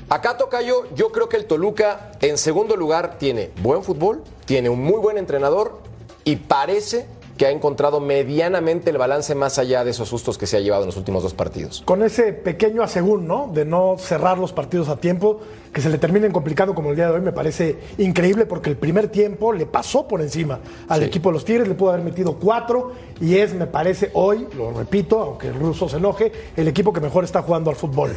[0.10, 4.84] Acá Tocayo, yo creo que el Toluca, en segundo lugar, tiene buen fútbol, tiene un
[4.84, 5.80] muy buen entrenador
[6.23, 7.05] y parece
[7.38, 10.83] que ha encontrado medianamente el balance más allá de esos sustos que se ha llevado
[10.83, 11.81] en los últimos dos partidos.
[11.83, 13.49] Con ese pequeño asegún, ¿no?
[13.51, 15.39] De no cerrar los partidos a tiempo,
[15.73, 18.77] que se le terminen complicando como el día de hoy, me parece increíble porque el
[18.77, 21.05] primer tiempo le pasó por encima al Sí.
[21.07, 24.71] equipo de los Tigres, le pudo haber metido cuatro y es, me parece, hoy, lo
[24.71, 28.12] repito, aunque el ruso se enoje, el equipo que mejor está jugando al fútbol.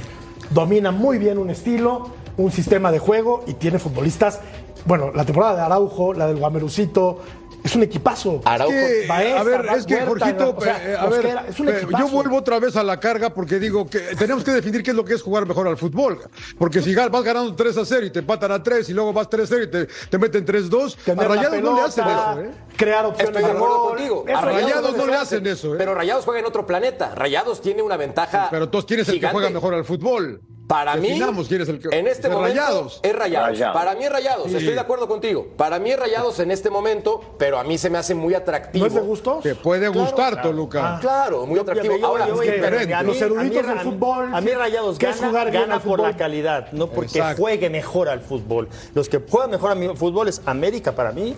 [0.51, 4.41] Domina muy bien un estilo, un sistema de juego y tiene futbolistas.
[4.87, 7.19] Bueno, la temporada de Araujo, la del Guamerucito,
[7.65, 8.41] es un equipazo.
[8.45, 8.71] Araujo.
[8.73, 11.69] que, Baeza, a ver, es que Huerta, Jorgito, o sea, eh, a ver, es un
[11.69, 12.09] eh, yo equipazo.
[12.09, 15.05] vuelvo otra vez a la carga porque digo que tenemos que definir qué es lo
[15.05, 16.21] que es jugar mejor al fútbol.
[16.57, 19.29] Porque si vas ganando 3 a 0 y te empatan a 3 y luego vas
[19.29, 22.41] 3 a 0 y te, te meten 3 2, a Rayados no le hacen eso,
[22.43, 22.51] ¿eh?
[22.77, 23.89] crear opciones Estoy de gol.
[23.89, 24.25] contigo.
[24.33, 25.37] A Rayados no le hace.
[25.37, 25.79] hacen eso, ¿eh?
[25.79, 27.13] Pero Rayados juega en otro planeta.
[27.17, 28.47] Rayados tiene una ventaja.
[28.53, 30.41] Pero todos quién es el que juega mejor al fútbol.
[30.67, 33.01] Para mí, quién es el que en este es momento Rayados.
[33.03, 33.49] es Rayados.
[33.51, 33.77] Rayados.
[33.77, 34.51] Para mí es Rayados.
[34.51, 34.57] Sí.
[34.57, 35.47] Estoy de acuerdo contigo.
[35.57, 38.85] Para mí es Rayados en este momento, pero a mí se me hace muy atractivo.
[38.85, 39.43] ¿No es de gustos?
[39.45, 40.97] Te puede gustar, Toluca.
[40.97, 41.95] Ah, Claro, muy atractivo.
[41.95, 42.95] Yo- yo- Ahora, yo- es que- diferente.
[42.95, 44.51] a Los eruditos a del fútbol, A mí.
[44.51, 47.43] Rayados ¿Qué es gana, jugar gana por la calidad, no porque Exacto.
[47.43, 48.69] juegue mejor al fútbol.
[48.95, 51.37] Los que juegan mejor al fútbol es América para mí,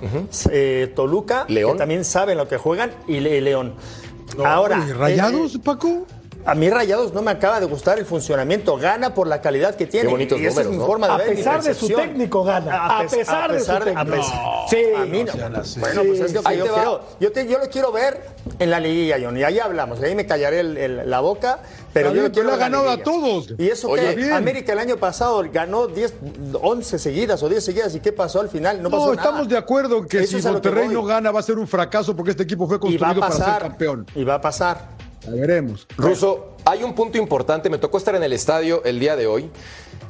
[0.50, 1.72] eh, Toluca, León.
[1.72, 3.74] que también saben lo que juegan, y Le- León.
[4.44, 6.06] Ahora, ¿Y ¿Rayados, eh, Paco?
[6.46, 8.76] A mí Rayados no me acaba de gustar el funcionamiento.
[8.78, 10.06] Gana por la calidad que tiene.
[10.06, 10.86] Qué bonitos y esa es mi ¿no?
[10.86, 12.98] forma de A ver pesar de su técnico gana.
[12.98, 14.04] A pes- pesar de su técnico.
[14.16, 14.22] No.
[14.70, 15.32] Sí, a mí no.
[15.80, 16.76] Bueno, pues es que Ahí yo te va.
[16.76, 17.00] quiero.
[17.20, 18.22] Yo, te- yo lo quiero ver
[18.58, 19.36] en la liguilla, John.
[19.36, 20.00] Y ahí hablamos.
[20.00, 21.58] Y ahí me callaré el- el- la boca.
[21.92, 23.54] Pero yo lo quiero pero en le ha ganado a todos.
[23.58, 24.32] ¿Y eso Oye, bien.
[24.32, 26.14] América el año pasado ganó 10,
[26.62, 27.94] 11 seguidas o 10 seguidas.
[27.94, 28.80] ¿Y qué pasó al final?
[28.82, 29.22] No pasó No, nada.
[29.28, 31.66] estamos de acuerdo en que Eso si que Monterrey no gana va a ser un
[31.66, 34.06] fracaso porque este equipo fue construido para ser campeón.
[34.14, 34.97] Y va a pasar.
[35.28, 35.86] Ya veremos.
[35.96, 37.68] Ruso, hay un punto importante.
[37.68, 39.50] Me tocó estar en el estadio el día de hoy.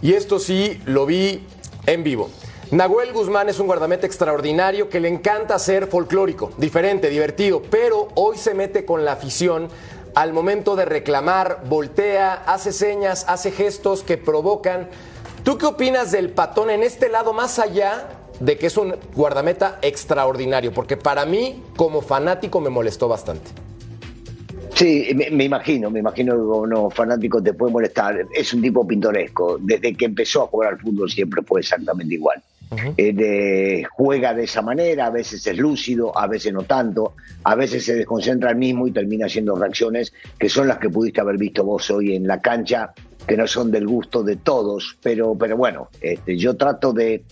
[0.00, 1.44] Y esto sí lo vi
[1.86, 2.30] en vivo.
[2.70, 8.36] Nahuel Guzmán es un guardameta extraordinario que le encanta ser folclórico, diferente, divertido, pero hoy
[8.36, 9.68] se mete con la afición
[10.14, 14.88] al momento de reclamar, voltea, hace señas, hace gestos que provocan.
[15.44, 19.78] ¿Tú qué opinas del patón en este lado más allá de que es un guardameta
[19.80, 20.74] extraordinario?
[20.74, 23.67] Porque para mí, como fanático, me molestó bastante.
[24.78, 28.28] Sí, me, me imagino, me imagino que unos fanáticos te puede molestar.
[28.32, 29.58] Es un tipo pintoresco.
[29.60, 32.40] Desde que empezó a jugar al fútbol siempre fue exactamente igual.
[32.96, 37.56] Eh, de- juega de esa manera, a veces es lúcido, a veces no tanto, a
[37.56, 41.38] veces se desconcentra el mismo y termina haciendo reacciones que son las que pudiste haber
[41.38, 42.92] visto vos hoy en la cancha,
[43.28, 47.22] que no son del gusto de todos, pero, pero bueno, este, yo trato de,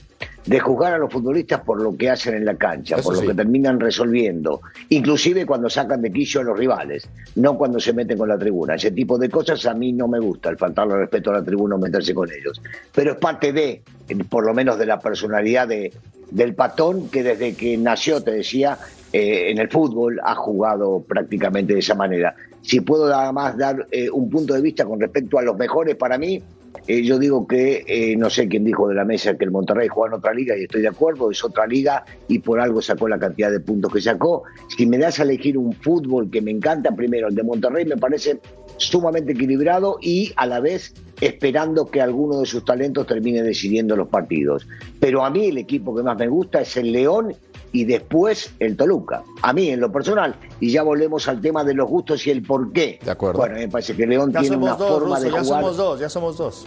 [0.45, 3.21] de juzgar a los futbolistas por lo que hacen en la cancha, Eso por lo
[3.23, 3.27] sí.
[3.29, 8.19] que terminan resolviendo, inclusive cuando sacan de quicio a los rivales, no cuando se meten
[8.19, 8.75] con la tribuna.
[8.75, 11.77] Ese tipo de cosas a mí no me gusta, el faltarle respeto a la tribuna
[11.77, 12.61] o meterse con ellos.
[12.95, 13.83] Pero es parte de,
[14.29, 15.95] por lo menos de la personalidad de,
[16.31, 18.79] del patón que desde que nació, te decía,
[19.13, 22.37] eh, en el fútbol ha jugado prácticamente de esa manera.
[22.67, 25.95] Si puedo nada más dar eh, un punto de vista con respecto a los mejores
[25.95, 26.43] para mí,
[26.89, 29.87] eh, yo digo que eh, no sé quién dijo de la mesa que el Monterrey
[29.87, 33.07] juega en otra liga y estoy de acuerdo, es otra liga y por algo sacó
[33.07, 34.43] la cantidad de puntos que sacó.
[34.77, 37.97] Si me das a elegir un fútbol que me encanta, primero el de Monterrey me
[37.97, 38.41] parece
[38.79, 44.09] sumamente equilibrado y a la vez esperando que alguno de sus talentos termine decidiendo los
[44.09, 44.67] partidos.
[44.99, 47.33] Pero a mí el equipo que más me gusta es el León
[47.73, 49.23] y después el Toluca.
[49.43, 52.43] A mí en lo personal, y ya volvemos al tema de los gustos y el
[52.43, 52.99] por qué.
[53.05, 53.39] De acuerdo.
[53.41, 55.61] Bueno, me parece que León Ya tiene una dos, forma Russo, de ya jugar.
[55.63, 56.67] somos dos, ya somos dos.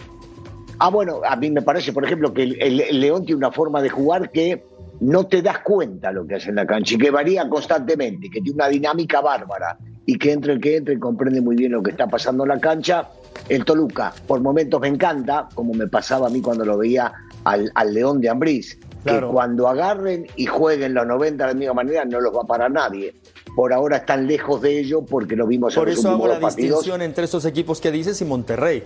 [0.78, 3.50] Ah, bueno, a mí me parece, por ejemplo, que el, el- el León tiene una
[3.52, 4.64] forma de jugar que
[5.00, 8.40] no te das cuenta lo que hace en la cancha y que varía constantemente, que
[8.40, 11.82] tiene una dinámica bárbara y y que entre el que entre comprende muy bien lo
[11.84, 13.08] que está pasando en la cancha.
[13.48, 17.12] El Toluca, por momentos me encanta, como me pasaba a mí cuando lo veía
[17.44, 19.28] al, al León de Ambrís, Claro.
[19.28, 22.46] que cuando agarren y jueguen los 90 de la misma manera no los va a
[22.46, 23.14] parar nadie.
[23.56, 26.38] Por ahora están lejos de ello porque lo vimos Por en los eso hago la
[26.38, 26.78] partidos.
[26.80, 28.82] distinción entre esos equipos que dices y Monterrey.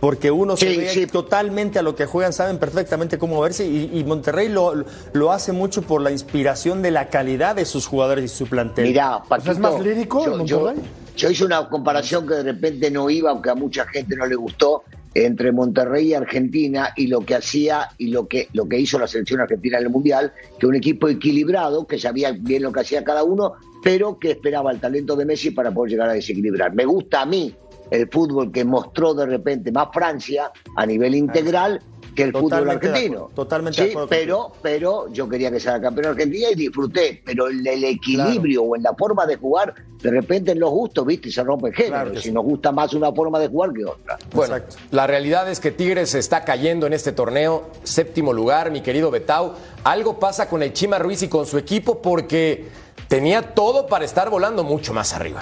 [0.00, 1.06] Porque uno se Sí, ve sí.
[1.06, 4.72] totalmente a lo que juegan, saben perfectamente cómo verse y, y Monterrey lo,
[5.12, 8.86] lo hace mucho por la inspiración de la calidad de sus jugadores y su plantel.
[8.88, 10.82] Mirá, Paquito, ¿es más lírico yo- Monterrey?
[11.16, 14.34] yo hice una comparación que de repente no iba, aunque a mucha gente no le
[14.34, 14.82] gustó,
[15.14, 19.06] entre Monterrey y Argentina y lo que hacía y lo que, lo que hizo la
[19.06, 23.04] selección argentina en el Mundial, que un equipo equilibrado, que sabía bien lo que hacía
[23.04, 26.74] cada uno, pero que esperaba el talento de Messi para poder llegar a desequilibrar.
[26.74, 27.54] Me gusta a mí
[27.90, 31.80] el fútbol que mostró de repente más Francia a nivel integral
[32.14, 33.18] que el fútbol Totalmente de argentino.
[33.18, 37.22] acuerdo, totalmente de Sí, acuerdo pero, pero yo quería que sea campeón Argentina y disfruté,
[37.24, 41.06] pero el, el equilibrio o en la forma de jugar, de repente en los gustos,
[41.06, 41.94] viste, se rompe el género.
[42.04, 42.32] Claro si sí.
[42.32, 44.18] nos gusta más una forma de jugar que otra.
[44.32, 44.76] Bueno, Exacto.
[44.90, 49.10] la realidad es que Tigres se está cayendo en este torneo, séptimo lugar, mi querido
[49.10, 49.52] Betau.
[49.84, 52.66] Algo pasa con el Chima Ruiz y con su equipo porque
[53.08, 55.40] tenía todo para estar volando mucho más arriba.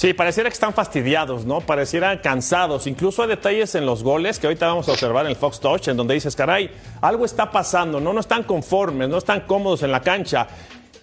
[0.00, 1.60] Sí, pareciera que están fastidiados, ¿no?
[1.60, 2.86] Parecieran cansados.
[2.86, 5.88] Incluso hay detalles en los goles que ahorita vamos a observar en el Fox Touch,
[5.88, 6.70] en donde dices, caray,
[7.02, 8.14] algo está pasando, ¿no?
[8.14, 10.48] No están conformes, no están cómodos en la cancha.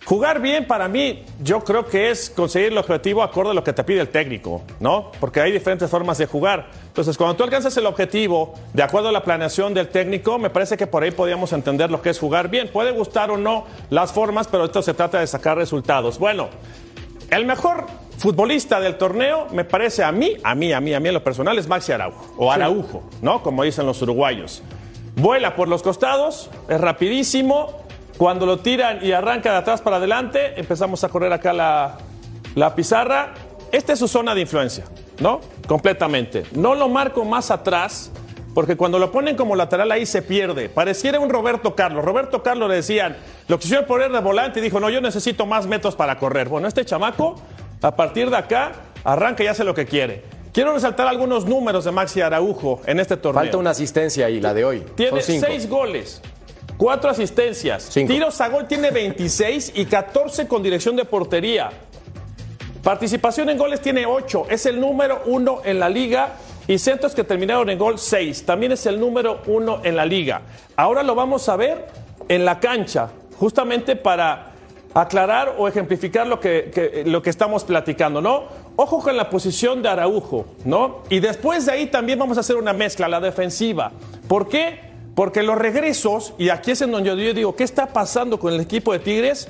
[0.03, 3.71] Jugar bien para mí, yo creo que es conseguir el objetivo acorde a lo que
[3.71, 5.11] te pide el técnico, ¿no?
[5.19, 6.65] Porque hay diferentes formas de jugar.
[6.87, 10.75] Entonces, cuando tú alcanzas el objetivo de acuerdo a la planeación del técnico, me parece
[10.75, 12.69] que por ahí podríamos entender lo que es jugar bien.
[12.69, 16.17] Puede gustar o no las formas, pero esto se trata de sacar resultados.
[16.17, 16.49] Bueno,
[17.29, 17.85] el mejor
[18.17, 21.23] futbolista del torneo, me parece a mí, a mí, a mí, a mí en lo
[21.23, 23.43] personal, es Maxi Araujo, o Araujo, ¿no?
[23.43, 24.63] Como dicen los uruguayos.
[25.15, 27.85] Vuela por los costados, es rapidísimo.
[28.17, 31.97] Cuando lo tiran y arranca de atrás para adelante, empezamos a correr acá la,
[32.55, 33.33] la pizarra.
[33.71, 34.85] Esta es su zona de influencia,
[35.19, 35.41] ¿no?
[35.67, 36.43] Completamente.
[36.53, 38.11] No lo marco más atrás,
[38.55, 40.67] porque cuando lo ponen como lateral ahí se pierde.
[40.67, 42.03] Pareciera un Roberto Carlos.
[42.03, 43.15] Roberto Carlos le decían,
[43.47, 46.49] lo quisieron poner de volante y dijo, no, yo necesito más metros para correr.
[46.49, 47.35] Bueno, este chamaco,
[47.81, 48.71] a partir de acá,
[49.03, 50.23] arranca y hace lo que quiere.
[50.53, 53.43] Quiero resaltar algunos números de Maxi Araujo en este torneo.
[53.43, 54.83] Falta una asistencia ahí, la de hoy.
[54.95, 56.21] Tiene seis goles,
[56.77, 58.11] cuatro asistencias, Cinco.
[58.11, 61.69] tiros a gol tiene 26 y 14 con dirección de portería.
[62.83, 66.35] Participación en goles tiene 8, es el número uno en la liga.
[66.69, 70.41] Y centros que terminaron en gol 6, también es el número uno en la liga.
[70.75, 71.87] Ahora lo vamos a ver
[72.27, 74.46] en la cancha, justamente para
[75.01, 78.45] aclarar o ejemplificar lo que, lo que estamos platicando, ¿no?
[78.75, 81.03] Ojo con la posición de Araujo, ¿no?
[81.09, 83.91] Y después de ahí también vamos a hacer una mezcla, la defensiva.
[84.27, 84.79] ¿Por qué?
[85.15, 88.59] Porque los regresos, y aquí es en donde yo digo, ¿qué está pasando con el
[88.59, 89.47] equipo de Tigres?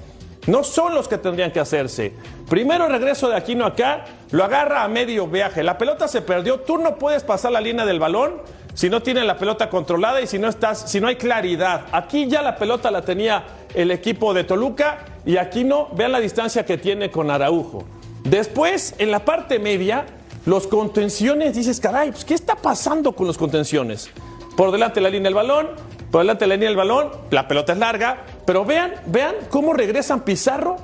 [0.48, 2.14] No son los que tendrían que hacerse.
[2.50, 5.64] Primero regreso de Aquino acá, lo agarra a medio viaje.
[5.64, 8.42] La pelota se perdió, tú no puedes pasar la línea del balón
[8.78, 11.86] si no tienes la pelota controlada y si no estás, si no hay claridad.
[11.92, 13.44] Aquí ya la pelota la tenía
[13.78, 17.86] el equipo de Toluca y aquí no, vean la distancia que tiene con Araujo.
[18.24, 20.04] Después, en la parte media,
[20.48, 24.10] los contenciones, dices, caray, pues, ¿qué está pasando con los contenciones?
[24.56, 25.68] Por delante la línea del balón,
[26.10, 30.22] por delante la línea del balón, la pelota es larga, pero vean, vean cómo regresan
[30.22, 30.78] Pizarro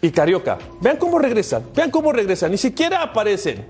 [0.00, 0.58] y Carioca.
[0.80, 3.66] Vean cómo regresan, vean cómo regresan, ni siquiera aparecen.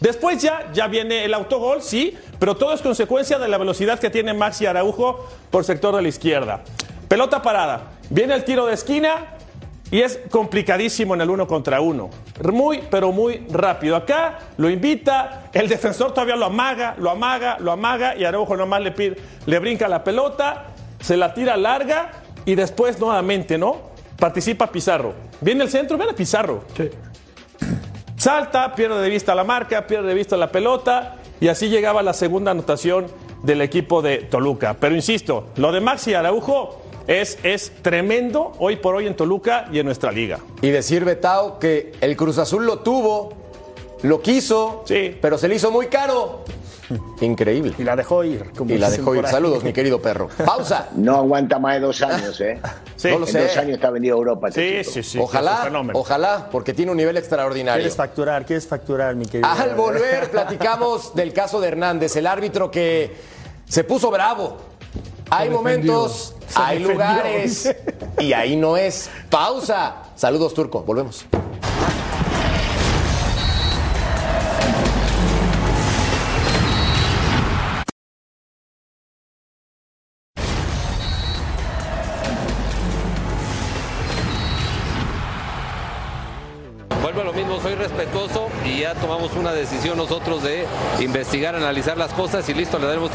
[0.00, 4.10] Después ya, ya viene el autogol, sí, pero todo es consecuencia de la velocidad que
[4.10, 6.62] tiene Maxi Araujo por sector de la izquierda.
[7.08, 9.38] Pelota parada, viene el tiro de esquina
[9.90, 12.10] y es complicadísimo en el uno contra uno.
[12.52, 13.96] Muy, pero muy rápido.
[13.96, 18.82] Acá lo invita, el defensor todavía lo amaga, lo amaga, lo amaga y Araujo nomás
[18.82, 19.16] le, pide,
[19.46, 20.66] le brinca la pelota,
[21.00, 22.10] se la tira larga
[22.44, 23.88] y después nuevamente, ¿no?
[24.18, 25.14] Participa Pizarro.
[25.40, 26.64] Viene el centro, viene Pizarro.
[28.16, 32.12] Salta, pierde de vista la marca, pierde de vista la pelota y así llegaba la
[32.12, 33.06] segunda anotación
[33.42, 34.76] del equipo de Toluca.
[34.78, 39.80] Pero insisto, lo de Maxi Araujo es, es tremendo hoy por hoy en Toluca y
[39.80, 40.38] en nuestra liga.
[40.62, 43.32] Y decir, Betao, que el Cruz Azul lo tuvo,
[44.02, 45.16] lo quiso, Sí.
[45.20, 46.44] pero se le hizo muy caro.
[47.20, 47.74] Increíble.
[47.78, 48.50] Y la dejó ir.
[48.56, 49.26] como Y la dejó ir.
[49.26, 50.28] Saludos, mi querido perro.
[50.44, 50.88] Pausa.
[50.96, 52.60] No aguanta más de dos años, ¿eh?
[52.96, 53.08] Sí.
[53.10, 53.42] No lo en sé.
[53.42, 54.48] dos años está vendido a Europa.
[54.48, 55.18] este Sí, sí, sí.
[55.20, 57.80] ojalá, ojalá, porque tiene un nivel extraordinario.
[57.82, 58.44] ¿Quieres facturar?
[58.44, 59.48] ¿Quieres facturar, mi querido?
[59.48, 63.14] Al volver, platicamos del caso de Hernández, el árbitro que
[63.66, 64.56] se puso bravo.
[65.30, 67.76] Hay momentos, hay defendió, lugares
[68.18, 69.10] y ahí no es.
[69.28, 69.96] Pausa.
[70.16, 70.82] Saludos, Turco.
[70.82, 71.26] Volvemos.
[87.02, 90.66] Vuelvo a lo mismo, soy respetuoso y ya tomamos una decisión nosotros de
[91.00, 93.10] investigar, analizar las cosas y listo, le daremos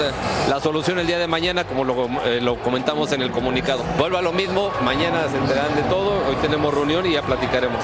[0.50, 3.84] la solución el día de mañana como lo, eh, comentamos en el comunicado.
[3.98, 7.78] Vuelvo a lo mismo, mañana se enterarán de todo, hoy tenemos reunión y ya platicaremos.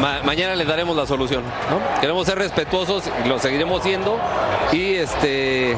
[0.00, 1.42] Ma- mañana les daremos la solución.
[2.00, 4.18] Queremos ser respetuosos, lo seguiremos siendo
[4.72, 5.76] y este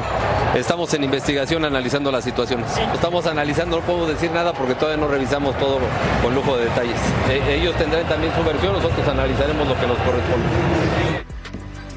[0.55, 2.65] estamos en investigación analizando las situaciones.
[2.93, 5.77] Estamos analizando, no podemos decir nada porque todavía no revisamos todo
[6.23, 6.99] con lujo de detalles.
[7.29, 11.28] E- ellos tendrán también su versión, nosotros analizaremos lo que nos corresponde.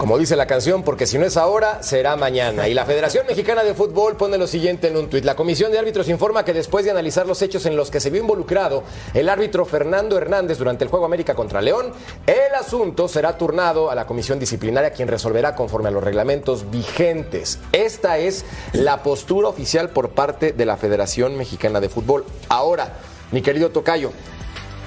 [0.02, 2.66] Como dice la canción, porque si no es ahora, será mañana.
[2.66, 5.24] Y la Federación Mexicana de Fútbol pone lo siguiente en un tuit.
[5.24, 8.10] La Comisión de Árbitros informa que después de analizar los hechos en los que se
[8.10, 8.82] vio involucrado
[9.14, 11.92] el árbitro Fernando Hernández durante el Juego América contra León,
[12.26, 17.60] el asunto será turnado a la Comisión Disciplinaria, quien resolverá conforme a los reglamentos vigentes.
[17.70, 22.24] Esta es la postura oficial por parte de la Federación Mexicana de Fútbol.
[22.48, 22.94] Ahora,
[23.30, 24.10] mi querido Tocayo,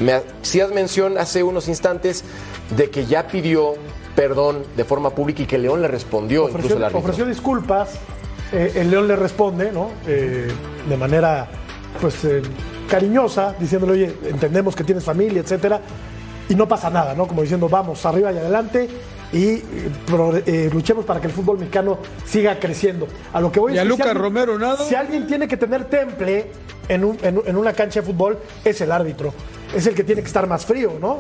[0.02, 2.26] me hacías mención hace unos instantes
[2.76, 3.76] de que ya pidió
[4.16, 7.00] perdón de forma pública y que León le respondió incluso ofreció, el árbitro.
[7.00, 7.96] ofreció disculpas,
[8.54, 9.90] eh, el León le responde, ¿no?
[10.08, 10.48] Eh,
[10.88, 11.48] de manera,
[12.02, 12.42] pues, eh,
[12.90, 15.82] cariñosa, diciéndole, oye, entendemos que tienes familia, etcétera,
[16.48, 17.28] y no pasa nada, ¿no?
[17.28, 18.88] Como diciendo, vamos, arriba y adelante
[19.34, 19.62] y
[20.46, 23.08] eh, luchemos para que el fútbol mexicano siga creciendo.
[23.34, 24.78] A lo que voy ¿Y a Lucas alguien- Romero nada?
[24.86, 26.52] Si alguien tiene que tener temple
[26.88, 29.34] en, un- en un- en una cancha de fútbol, es el árbitro.
[29.76, 31.18] Es el que tiene que estar más frío, ¿no?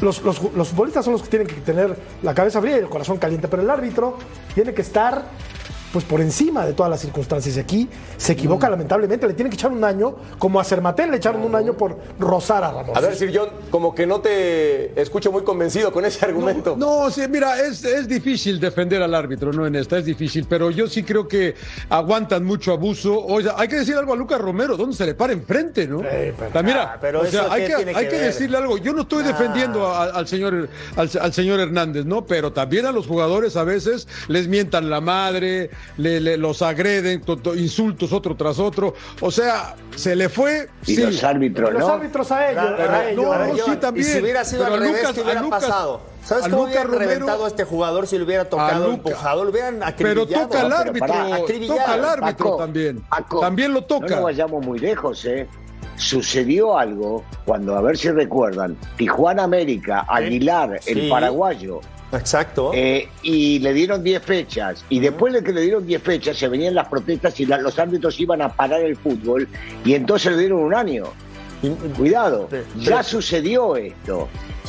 [0.00, 2.88] Los, los, los futbolistas son los que tienen que tener la cabeza fría y el
[2.88, 4.18] corazón caliente, pero el árbitro
[4.54, 5.24] tiene que estar
[5.96, 7.56] pues por encima de todas las circunstancias.
[7.56, 7.88] Y aquí
[8.18, 8.36] se Mm.
[8.36, 11.72] equivoca lamentablemente, le tienen que echar un año, como a Cermatel le echaron un año
[11.74, 12.94] por rozar a Ramos.
[12.94, 16.76] A ver, Sir John, como que no te escucho muy convencido con ese argumento.
[16.76, 20.70] No, sí, mira, es, es difícil defender al árbitro, no en esta, es difícil, pero
[20.70, 21.54] yo sí creo que
[21.88, 23.24] aguantan mucho abuso.
[23.24, 26.02] O sea, hay que decir algo a Lucas Romero, ¿dónde se le para enfrente, no?
[26.62, 28.26] Mira, Ah, pero o sea, eso hay que, tiene hay que que ver.
[28.26, 28.76] decirle algo.
[28.76, 32.26] Yo no estoy defendiendo a- al, señor, al, al señor Hernández, ¿no?
[32.26, 37.20] Pero también a los jugadores a veces les mientan la madre, le, le- los agreden,
[37.22, 38.94] to- to- insultos otro tras otro.
[39.20, 40.68] O sea, se le fue.
[40.86, 41.02] Y sí.
[41.02, 41.92] los árbitros, los ¿no?
[41.94, 43.24] árbitros a ellos, Pero- a ellos.
[43.24, 43.66] no, a no, ellos.
[43.66, 44.06] sí, Y también.
[44.06, 46.00] si hubiera sido Pero al a revés, ¿qué hubiera Lucas- pasado?
[46.24, 49.44] ¿Sabes cómo Romero- reventado a este jugador si lo hubiera tocado, empujado?
[49.44, 49.86] Lo hubieran Pero
[50.22, 50.46] acribillado.
[50.48, 51.06] toca al pero árbitro,
[51.68, 53.00] toca al árbitro Paco, también.
[53.08, 54.08] Paco, también lo No toca.
[54.08, 55.46] nos vayamos muy lejos, ¿eh?
[55.96, 61.08] Sucedió algo cuando, a ver si recuerdan, Tijuana América, Aguilar, el Sí.
[61.08, 61.80] paraguayo,
[62.12, 62.70] Exacto.
[62.74, 64.84] eh, y le dieron 10 fechas.
[64.88, 67.78] Y después de que le dieron 10 fechas, se venían las protestas y la- los
[67.78, 69.48] árbitros iban a parar el fútbol,
[69.84, 71.04] y entonces le dieron un año.
[71.96, 73.10] Cuidado, Sí, ya sí.
[73.12, 74.28] sucedió esto.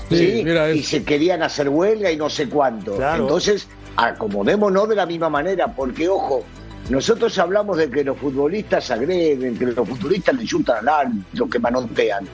[0.09, 0.41] Sí, ¿sí?
[0.43, 2.95] mira, es- Y se querían hacer huelga y no sé cuánto.
[2.95, 3.23] Claro.
[3.23, 3.67] Entonces,
[3.97, 6.43] acomodémonos de la misma manera, porque ojo,
[6.89, 11.59] nosotros hablamos de que los futbolistas agreden, que los futbolistas le insultan al árbitro, que
[11.59, 12.25] manotean.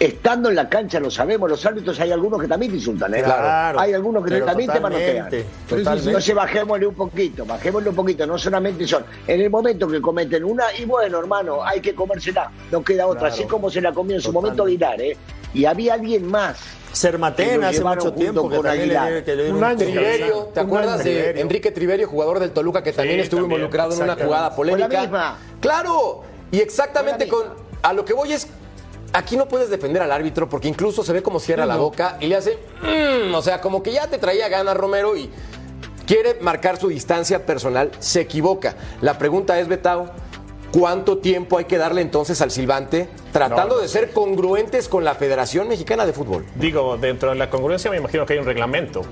[0.00, 3.22] Estando en la cancha lo sabemos, los árbitros hay algunos que también te insultan, ¿eh?
[3.22, 3.78] Claro.
[3.78, 5.28] Hay algunos que también te manotean.
[5.70, 9.04] Entonces bajémosle un poquito, bajémosle un poquito, no solamente son.
[9.26, 13.28] En el momento que cometen una, y bueno, hermano, hay que comérsela, no queda otra,
[13.28, 13.34] Claro.
[13.34, 15.18] así como se la comió en su momento Aguilar, ¿eh?
[15.52, 16.58] Y había alguien más.
[17.04, 17.26] lo
[17.66, 19.24] hace mucho tiempo que con también le, Aguilar.
[19.24, 19.78] que le dieron Un año.
[19.78, 21.04] Triverio, ¿te Un acuerdas año.
[21.04, 21.42] de Triverio.
[21.42, 24.88] Enrique Triverio, jugador del Toluca, que también Sí, estuvo también, involucrado en una jugada polémica?
[24.88, 25.38] La misma.
[25.60, 27.42] Claro, y exactamente con.
[27.42, 27.66] la misma.
[27.82, 28.48] A lo que voy es.
[29.12, 32.26] Aquí no puedes defender al árbitro porque incluso se ve como cierra la boca y
[32.28, 32.58] le hace.
[32.82, 35.28] "Mm", o sea, como que ya te traía ganas Romero y
[36.06, 38.76] quiere marcar su distancia personal, se equivoca.
[39.00, 40.10] La pregunta es, Betao,
[40.72, 45.14] ¿cuánto tiempo hay que darle entonces al silbante tratando No, de ser congruentes con la
[45.16, 46.46] Federación Mexicana de Fútbol?
[46.54, 49.02] Digo, dentro de la congruencia me imagino que hay un reglamento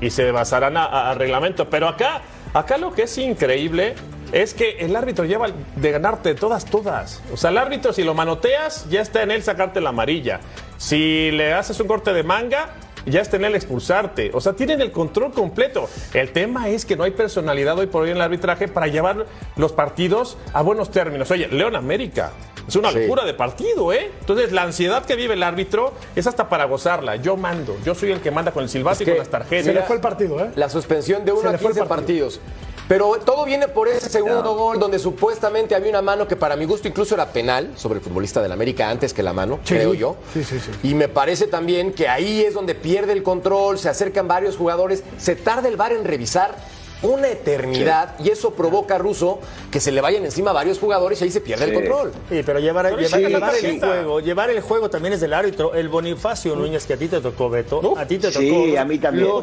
[0.00, 1.70] y se basarán a- reglamento.
[1.70, 3.94] Pero acá, acá lo que es increíble
[4.34, 7.22] es que el árbitro lleva de ganarte todas, todas.
[7.32, 10.40] O sea, el árbitro si lo manoteas, ya está en él sacarte la amarilla.
[10.76, 12.70] Si le haces un corte de manga,
[13.06, 14.32] ya está en él expulsarte.
[14.34, 15.88] O sea, tienen el control completo.
[16.12, 19.26] El tema es que no hay personalidad hoy por hoy en el arbitraje para llevar
[19.56, 21.30] los partidos a buenos términos.
[21.30, 22.32] Oye, León América.
[22.66, 23.00] Es una Sí.
[23.00, 24.10] locura de partido, ¿eh?
[24.20, 27.16] Entonces, la ansiedad que vive el árbitro es hasta para gozarla.
[27.16, 29.66] Yo mando, yo soy el que manda con el silbato y que con las tarjetas.
[29.66, 30.50] Se le fue el partido, ¿eh?
[30.56, 32.26] La suspensión de 1 a le fue el 15 partido.
[32.28, 32.40] partidos.
[32.86, 36.66] Pero todo viene por ese segundo gol donde supuestamente había una mano que para mi
[36.66, 39.74] gusto incluso era penal sobre el futbolista del América antes que la mano, Sí.
[39.74, 40.16] creo yo.
[40.34, 40.70] Sí, sí, sí.
[40.82, 45.02] Y me parece también que ahí es donde pierde el control, se acercan varios jugadores,
[45.18, 46.56] se tarda el VAR en revisar
[47.02, 49.38] una eternidad y eso provoca a Russo
[49.70, 52.12] que se le vayan encima a varios jugadores y ahí se pierde el control.
[52.30, 53.66] Sí, pero llevar, Pero llevar, sí, llevar sí.
[53.66, 55.74] el juego, llevar el juego también es del árbitro.
[55.74, 58.40] El Bonifacio Núñez que a ti te tocó, Beto, a ti te tocó.
[58.40, 59.26] Sí, a mí también.
[59.26, 59.38] Lo,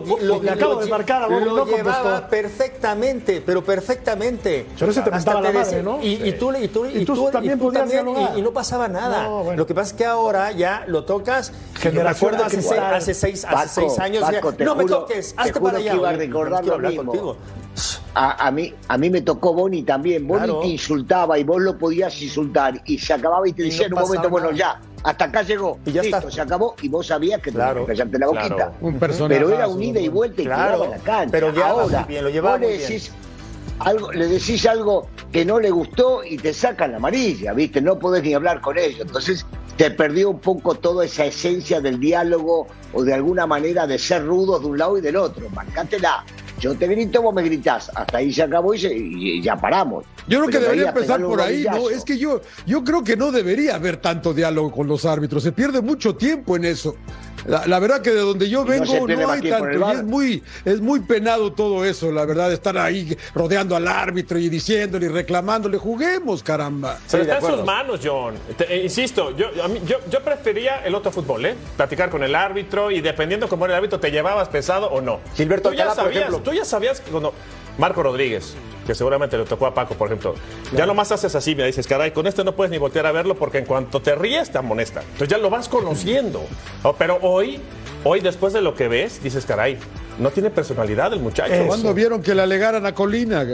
[0.50, 1.78] acabo lo de marcar a lo no contestó.
[1.78, 4.66] llevaba perfectamente, pero perfectamente.
[4.80, 6.02] Pero ese te Hasta la decía- madre, ¿no?
[6.02, 7.60] Y, y tú, le- y tú, Y tú también
[8.36, 9.24] y, y no pasaba nada.
[9.24, 9.58] No, bueno.
[9.58, 11.52] Lo que pasa es que ahora ya lo tocas.
[11.84, 12.62] Yo me acuerdo de hace,
[13.14, 14.24] seis, hace seis, años.
[14.60, 15.96] no me toques, te hazte para que allá.
[15.96, 17.36] iba a recordar lo mismo.
[18.14, 20.28] A, a mí, a mí me tocó Boni también.
[20.28, 20.60] Boni Claro.
[20.62, 23.96] te insultaba y vos lo podías insultar y se acababa y te Y decía no
[23.98, 25.80] en un momento, bueno, ya, hasta acá llegó.
[25.86, 26.32] Y ya Listo, está.
[26.32, 28.56] se acabó y vos sabías que Claro, tenías que callarte la boquita.
[28.56, 28.74] claro.
[28.82, 29.36] Un personaje.
[29.40, 31.32] Pero era un ida y vuelta y Claro, quedaba en la cancha.
[31.32, 33.12] pero Ahora, bien, lo vos le decís
[33.80, 37.82] algo, le decís algo que no le gustó y te sacan la amarilla, ¿viste?
[37.82, 39.00] No podés ni hablar con ellos.
[39.02, 39.46] Entonces
[39.78, 44.26] te perdió un poco toda esa esencia del diálogo o de alguna manera de ser
[44.26, 45.50] rudos de un lado y del otro.
[45.50, 46.26] Marcátela.
[46.62, 47.92] Yo te grito, vos me gritás.
[47.96, 50.06] Hasta ahí se acabó y, se- y ya paramos.
[50.28, 51.90] Yo creo que Pero debería empezar por ahí, ¿no?
[51.90, 55.42] Es que yo, yo creo que no debería haber tanto diálogo con los árbitros.
[55.44, 56.96] Se pierde mucho tiempo en eso.
[57.48, 59.80] La, la verdad que de donde yo no vengo no, hay tanto.
[59.90, 64.38] Y es muy, es muy penado todo eso, la verdad, estar ahí rodeando al árbitro
[64.38, 65.80] y diciéndole y reclamándole.
[65.80, 67.00] Juguemos, caramba.
[67.10, 68.36] Pero está en sus manos, John.
[68.56, 71.56] Te- eh, insisto, yo, a mí- yo, yo prefería el otro fútbol, ¿eh?
[71.76, 75.20] Platicar con el árbitro y dependiendo cómo era el árbitro, te llevabas pesado o no.
[75.36, 76.44] Gilberto tú ya Alcalá, por sabías, ejemplo.
[76.44, 77.34] Tú ya sabías que cuando
[77.78, 78.54] Marco Rodríguez,
[78.86, 80.36] que seguramente le tocó a Paco, por ejemplo,
[80.76, 83.12] ya lo más haces así, me dices, caray, con este no puedes ni voltear a
[83.12, 85.02] verlo porque en cuanto te ríes te amonesta.
[85.02, 86.42] Entonces ya lo vas conociendo.
[86.84, 87.62] Oh, pero hoy,
[88.04, 89.78] hoy después de lo que ves, dices, caray,
[90.20, 91.54] no tiene personalidad el muchacho.
[91.68, 93.46] ¿Cuándo vieron que le alegaran a Colina?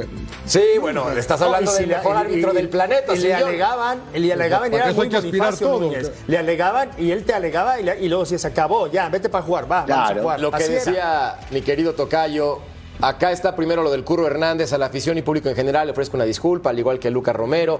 [0.45, 3.14] Sí, bueno, le estás hablando No, si del le- mejor y- árbitro y- del planeta,
[3.16, 5.80] Y le alegaban, y le alegaban y era muy Bonifacio todo.
[5.82, 6.12] Núñez.
[6.28, 9.30] Le alegaban y él te alegaba y, le- y luego decía, se acabó, ya, vete
[9.30, 10.39] para jugar, va, vamos a Claro, jugar.
[10.39, 10.84] Lo que Así era.
[10.86, 12.60] decía mi querido Tocayo,
[13.02, 15.91] acá está primero lo del Curro Hernández, a la afición y público en general le
[15.91, 17.80] ofrezco una disculpa, al igual que Lucas Romero.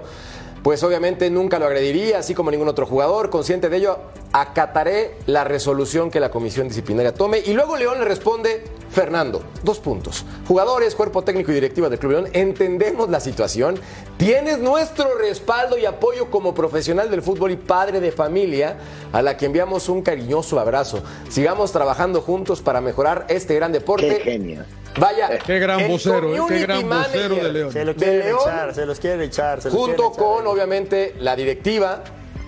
[0.62, 3.30] Pues obviamente nunca lo agrediría, así como ningún otro jugador.
[3.30, 3.98] Consciente de ello,
[4.32, 7.38] acataré la resolución que la comisión disciplinaria tome.
[7.38, 10.24] Y luego León le responde, Fernando, dos puntos.
[10.48, 13.78] Jugadores, cuerpo técnico y directiva del Club León, entendemos la situación.
[14.16, 18.78] Tienes nuestro respaldo y apoyo como profesional del fútbol y padre de familia,
[19.12, 21.02] a la que enviamos un cariñoso abrazo.
[21.28, 24.08] Sigamos trabajando juntos para mejorar este gran deporte.
[24.08, 24.64] Qué genio.
[24.98, 27.72] Vaya, Qué gran vocero, eh, qué gran vocero de León.
[27.72, 29.62] Se quieren León, echar, se los quieren echar.
[29.62, 30.22] se los junto echar.
[30.24, 32.02] con obviamente la directiva,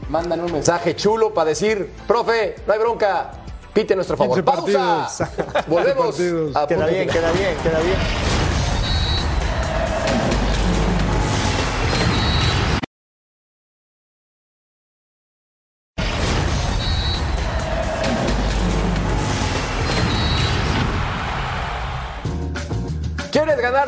[0.09, 3.31] mandan un mensaje chulo para decir, profe, no hay bronca,
[3.73, 4.43] pite nuestro favor.
[4.43, 5.31] 15 Pausa.
[5.67, 6.19] Volvemos.
[6.55, 8.40] a Queda bien, queda bien, queda bien.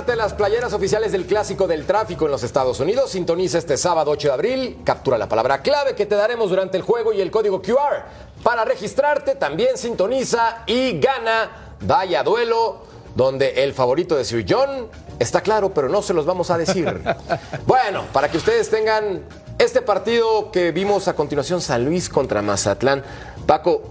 [0.02, 3.10] ¿Quieres ganarte las playeras oficiales del Clásico del Tráfico en los Estados Unidos?
[3.10, 6.82] Sintoniza este sábado 8 de abril, captura la palabra clave que te daremos durante el
[6.82, 8.02] juego y el código QR.
[8.42, 12.82] Para registrarte también sintoniza y gana Vaya Duelo,
[13.14, 14.88] donde el favorito de Sir John
[15.20, 17.00] está claro, pero no se los vamos a decir.
[17.66, 19.22] bueno, para que ustedes tengan
[19.58, 23.04] este partido que vimos a continuación, San Luis contra Mazatlán.
[23.46, 23.82] Paco,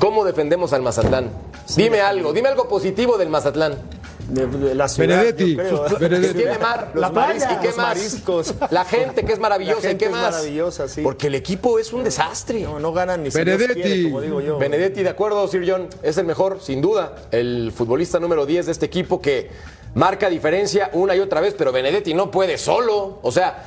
[0.00, 1.30] ¿cómo defendemos al Mazatlán?
[1.76, 3.97] Dime algo, dime algo positivo del Mazatlán.
[4.28, 6.34] De, de la ciudad, Benedetti, sus- Benedetti.
[6.38, 7.86] Tiene mar, Los mariscos, mariscos, ¿y qué los más?
[7.86, 8.54] mariscos.
[8.70, 10.32] La gente que es maravillosa, La gente ¿y qué es más?
[10.32, 11.00] maravillosa, sí.
[11.02, 12.60] Porque el equipo es un desastre.
[12.62, 13.74] No, no ganan ni si Benedetti.
[13.80, 14.58] quiere, como digo yo.
[14.58, 18.72] Benedetti, de acuerdo, Sir John, es el mejor, sin duda, el futbolista número 10 de
[18.72, 19.50] este equipo que
[19.94, 23.20] marca diferencia una y otra vez, pero Benedetti no puede solo.
[23.22, 23.64] O sea,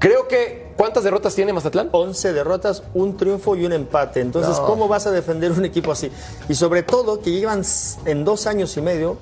[0.00, 0.66] creo que.
[0.78, 1.88] ¿Cuántas derrotas tiene Mazatlán?
[1.90, 4.20] 11 derrotas, un triunfo y un empate.
[4.20, 4.64] Entonces, No.
[4.66, 6.08] ¿cómo vas a defender un equipo así?
[6.48, 7.62] Y sobre todo que llevan
[8.04, 9.18] en dos años y medio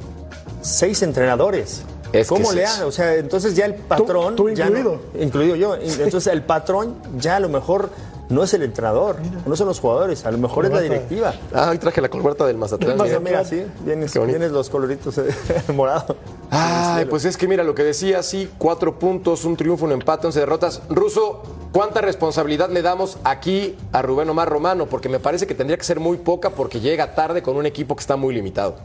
[0.66, 1.82] seis entrenadores.
[2.12, 2.82] Es ¿Cómo le han?
[2.84, 4.36] O sea, entonces ya el patrón.
[4.36, 5.00] tú ya no- incluido.
[5.20, 5.74] incluido yo.
[5.76, 7.90] Entonces el patrón ya a lo mejor
[8.28, 11.34] no es el entrenador, no son los jugadores, a lo mejor es la directiva.
[11.54, 12.96] Ah, hoy traje la corbata del Mazatlán.
[13.00, 13.44] Mira, mira.
[13.44, 15.26] sí, vienes, vienes los coloritos eh,
[15.74, 16.16] morado.
[16.50, 20.26] Ay, pues es que mira lo que decía, sí, cuatro puntos, un triunfo, un empate,
[20.26, 20.82] once derrotas.
[20.88, 21.42] Ruso,
[21.72, 24.86] ¿cuánta responsabilidad le damos aquí a Rubén Omar Romano?
[24.86, 27.94] Porque me parece que tendría que ser muy poca porque llega tarde con un equipo
[27.94, 28.76] que está muy limitado.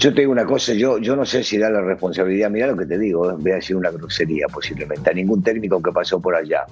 [0.00, 2.74] Yo te digo una cosa, yo, yo no sé si da la responsabilidad, mira lo
[2.74, 6.18] que te digo, eh, voy a decir una grosería posiblemente, a ningún técnico que pasó
[6.18, 6.64] por allá,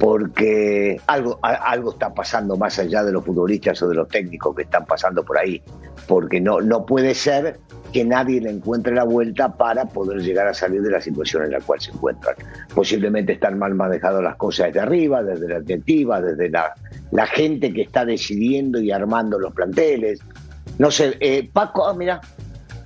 [0.00, 4.62] porque algo, algo está pasando más allá de los futbolistas o de los técnicos que
[4.62, 5.62] están pasando por ahí,
[6.08, 7.60] porque no, no puede ser
[7.92, 11.52] que nadie le encuentre la vuelta para poder llegar a salir de la situación en
[11.52, 12.34] la cual se encuentran.
[12.74, 16.74] Posiblemente están mal manejadas las cosas desde arriba, desde la directiva, desde la,
[17.12, 20.18] la gente que está decidiendo y armando los planteles.
[20.76, 22.20] No sé, eh, Paco, ah, mira,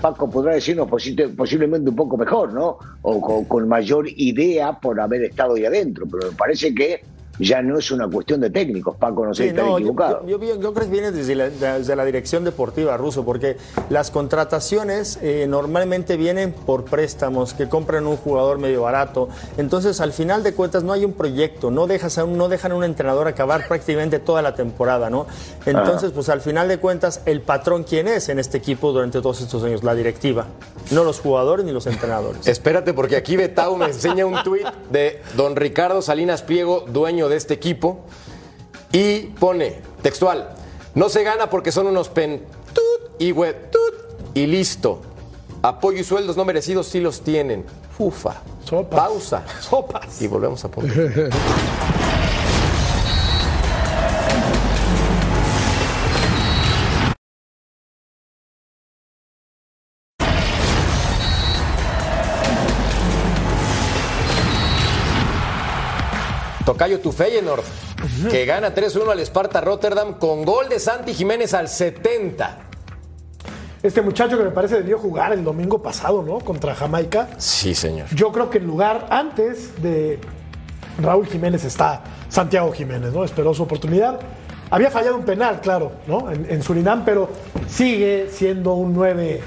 [0.01, 2.79] Paco podrá decirnos posi- posiblemente un poco mejor, ¿no?
[3.03, 7.03] O con, con mayor idea por haber estado ahí adentro, pero me parece que
[7.39, 9.79] ya no es una cuestión de técnicos, Paco, no sé si Sí, están no, yo,
[9.79, 10.23] equivocados.
[10.27, 13.57] yo- yo- yo creo que viene desde la, desde la dirección deportiva ruso, porque
[13.91, 19.29] las contrataciones eh, normalmente vienen por préstamos, que compran un jugador medio barato.
[19.57, 22.73] Entonces, al final de cuentas, no hay un proyecto, no, dejas a un- no dejan
[22.73, 25.27] a un entrenador acabar prácticamente toda la temporada, ¿no?
[25.67, 29.41] Entonces, pues al final de cuentas, el patrón, ¿quién es en este equipo durante todos
[29.41, 29.85] estos años?
[29.85, 30.47] La directiva,
[30.91, 32.47] no los jugadores ni los entrenadores.
[32.47, 37.37] Espérate, porque aquí Betau me enseña un tuit de don Ricardo Salinas Pliego, dueño de
[37.37, 38.01] este equipo,
[38.93, 40.55] y pone textual:
[40.95, 43.95] No se gana porque son unos pen tut y hue tut
[44.35, 45.03] y listo.
[45.63, 47.65] Apoyo y sueldos no merecidos sí los tienen.
[47.99, 48.37] Ufa.
[48.65, 49.01] Sopas.
[49.01, 49.45] Pausa.
[49.61, 50.23] Sopas.
[50.23, 50.95] Y volvemos a punto.
[66.79, 67.65] Tocayo tu Feyenoord,
[68.31, 72.57] que gana 3-1 al Sparta Rotterdam con gol de Santi Jiménez al 70.
[73.83, 76.39] Este muchacho que me parece debió jugar el domingo pasado, ¿no?
[76.39, 77.31] Contra Jamaica.
[77.37, 78.07] Sí, señor.
[78.15, 80.21] Yo creo que en lugar antes de
[81.03, 83.25] Raúl Jiménez está Santiago Jiménez, ¿no?
[83.25, 84.21] Esperó su oportunidad.
[84.71, 86.31] Había fallado un penal, claro, ¿no?
[86.31, 87.29] En, en Surinam, pero
[87.69, 89.41] sigue siendo un 9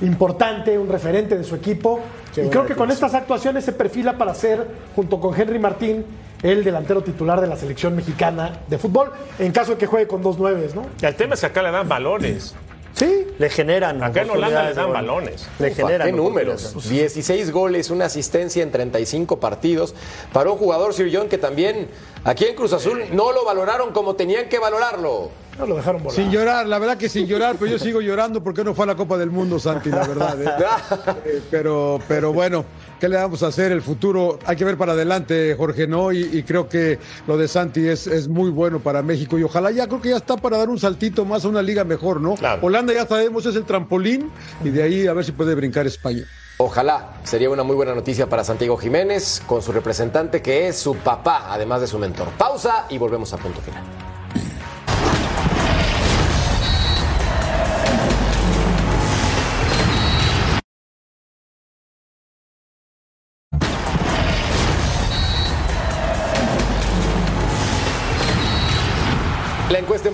[0.00, 2.00] importante, un referente de su equipo.
[2.34, 4.66] Qué y creo que con estas actuaciones se perfila para ser,
[4.96, 6.06] junto con Henry Martín,
[6.42, 10.22] el delantero titular de la selección mexicana de fútbol, en caso de que juegue con
[10.22, 10.86] dos nueves, ¿no?
[11.02, 12.54] El tema es que acá le dan balones.
[12.94, 14.02] Sí, Le generan.
[14.02, 15.46] Acá en Holanda les dan balones.
[15.60, 16.08] Le Ufa, generan.
[16.08, 16.70] ¿Qué números?
[16.70, 17.14] oportunidades.
[17.14, 19.94] 16 goles, una asistencia en 35 partidos
[20.32, 21.86] para un jugador Sir John que también
[22.24, 25.30] aquí en Cruz Azul no lo valoraron como tenían que valorarlo.
[25.60, 26.16] no lo dejaron volar.
[26.16, 28.88] Sin llorar, la verdad que sin llorar, pero yo sigo llorando porque no fue a
[28.88, 30.42] la Copa del Mundo, Santi, la verdad.
[30.42, 30.48] ¿eh?
[31.24, 32.64] Eh, pero, pero bueno,
[32.98, 33.72] ¿qué le vamos a hacer?
[33.72, 36.12] El futuro hay que ver para adelante, Jorge, ¿no?
[36.12, 39.70] Y, y creo que lo de Santi es, es muy bueno para México y ojalá
[39.70, 42.34] ya creo que ya está para dar un saltito más a una liga mejor, ¿no?
[42.34, 42.60] Claro.
[42.62, 44.30] Holanda ya sabemos es el trampolín
[44.64, 46.24] y de ahí a ver si puede brincar España.
[46.58, 50.96] Ojalá sería una muy buena noticia para Santiago Jiménez con su representante que es su
[50.96, 52.28] papá, además de su mentor.
[52.36, 54.07] Pausa y volvemos a punto final.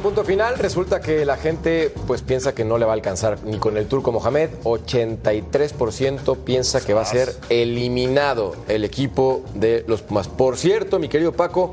[0.05, 3.57] Punto final resulta que la gente pues piensa que no le va a alcanzar ni
[3.57, 4.51] con el turco Mohamed.
[4.63, 10.29] 83% piensa que va a ser eliminado el equipo de los Pumas.
[10.29, 11.73] Por cierto, mi querido Paco,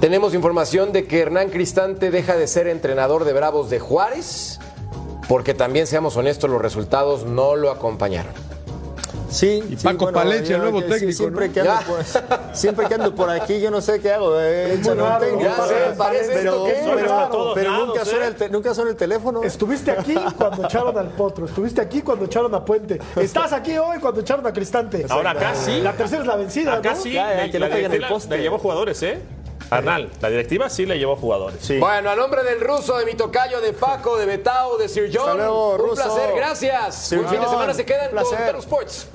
[0.00, 4.58] tenemos información de que Hernán Cristante deja de ser entrenador de Bravos de Juárez
[5.28, 8.32] porque también seamos honestos, los resultados no lo acompañaron.
[9.32, 11.54] Sí, Y sí, Paco Palencia, el nuevo técnico, Siempre, ¿no?
[11.54, 12.04] que ando por,
[12.54, 14.38] siempre que ando por aquí, yo no sé qué hago.
[14.38, 14.80] Eh,
[15.96, 18.04] parece pero, esto que pero- lados, nunca, ¿eh?
[18.06, 19.42] suena el te- nunca suena el teléfono.
[19.42, 23.98] Estuviste aquí cuando echaron al Potro, estuviste aquí cuando echaron a Puente, estás aquí hoy
[23.98, 25.06] cuando echaron a Cristante.
[25.08, 25.80] Ahora acá sí.
[25.80, 26.96] La tercera es la vencida, Acá ¿no?
[27.00, 28.36] sí, Ya, ya, le- que no la el poste.
[28.36, 29.18] le llevó jugadores, ¿eh?
[29.70, 31.56] Arnal, la directiva sí le llevó jugadores.
[31.62, 31.78] Sí.
[31.78, 35.38] Bueno, a nombre del ruso, de mi tocayo, de Paco, de Betao, de Sir John,
[35.38, 36.94] luego, un placer, gracias.
[36.94, 39.06] Sir Un fin de semana se quedan con Sports.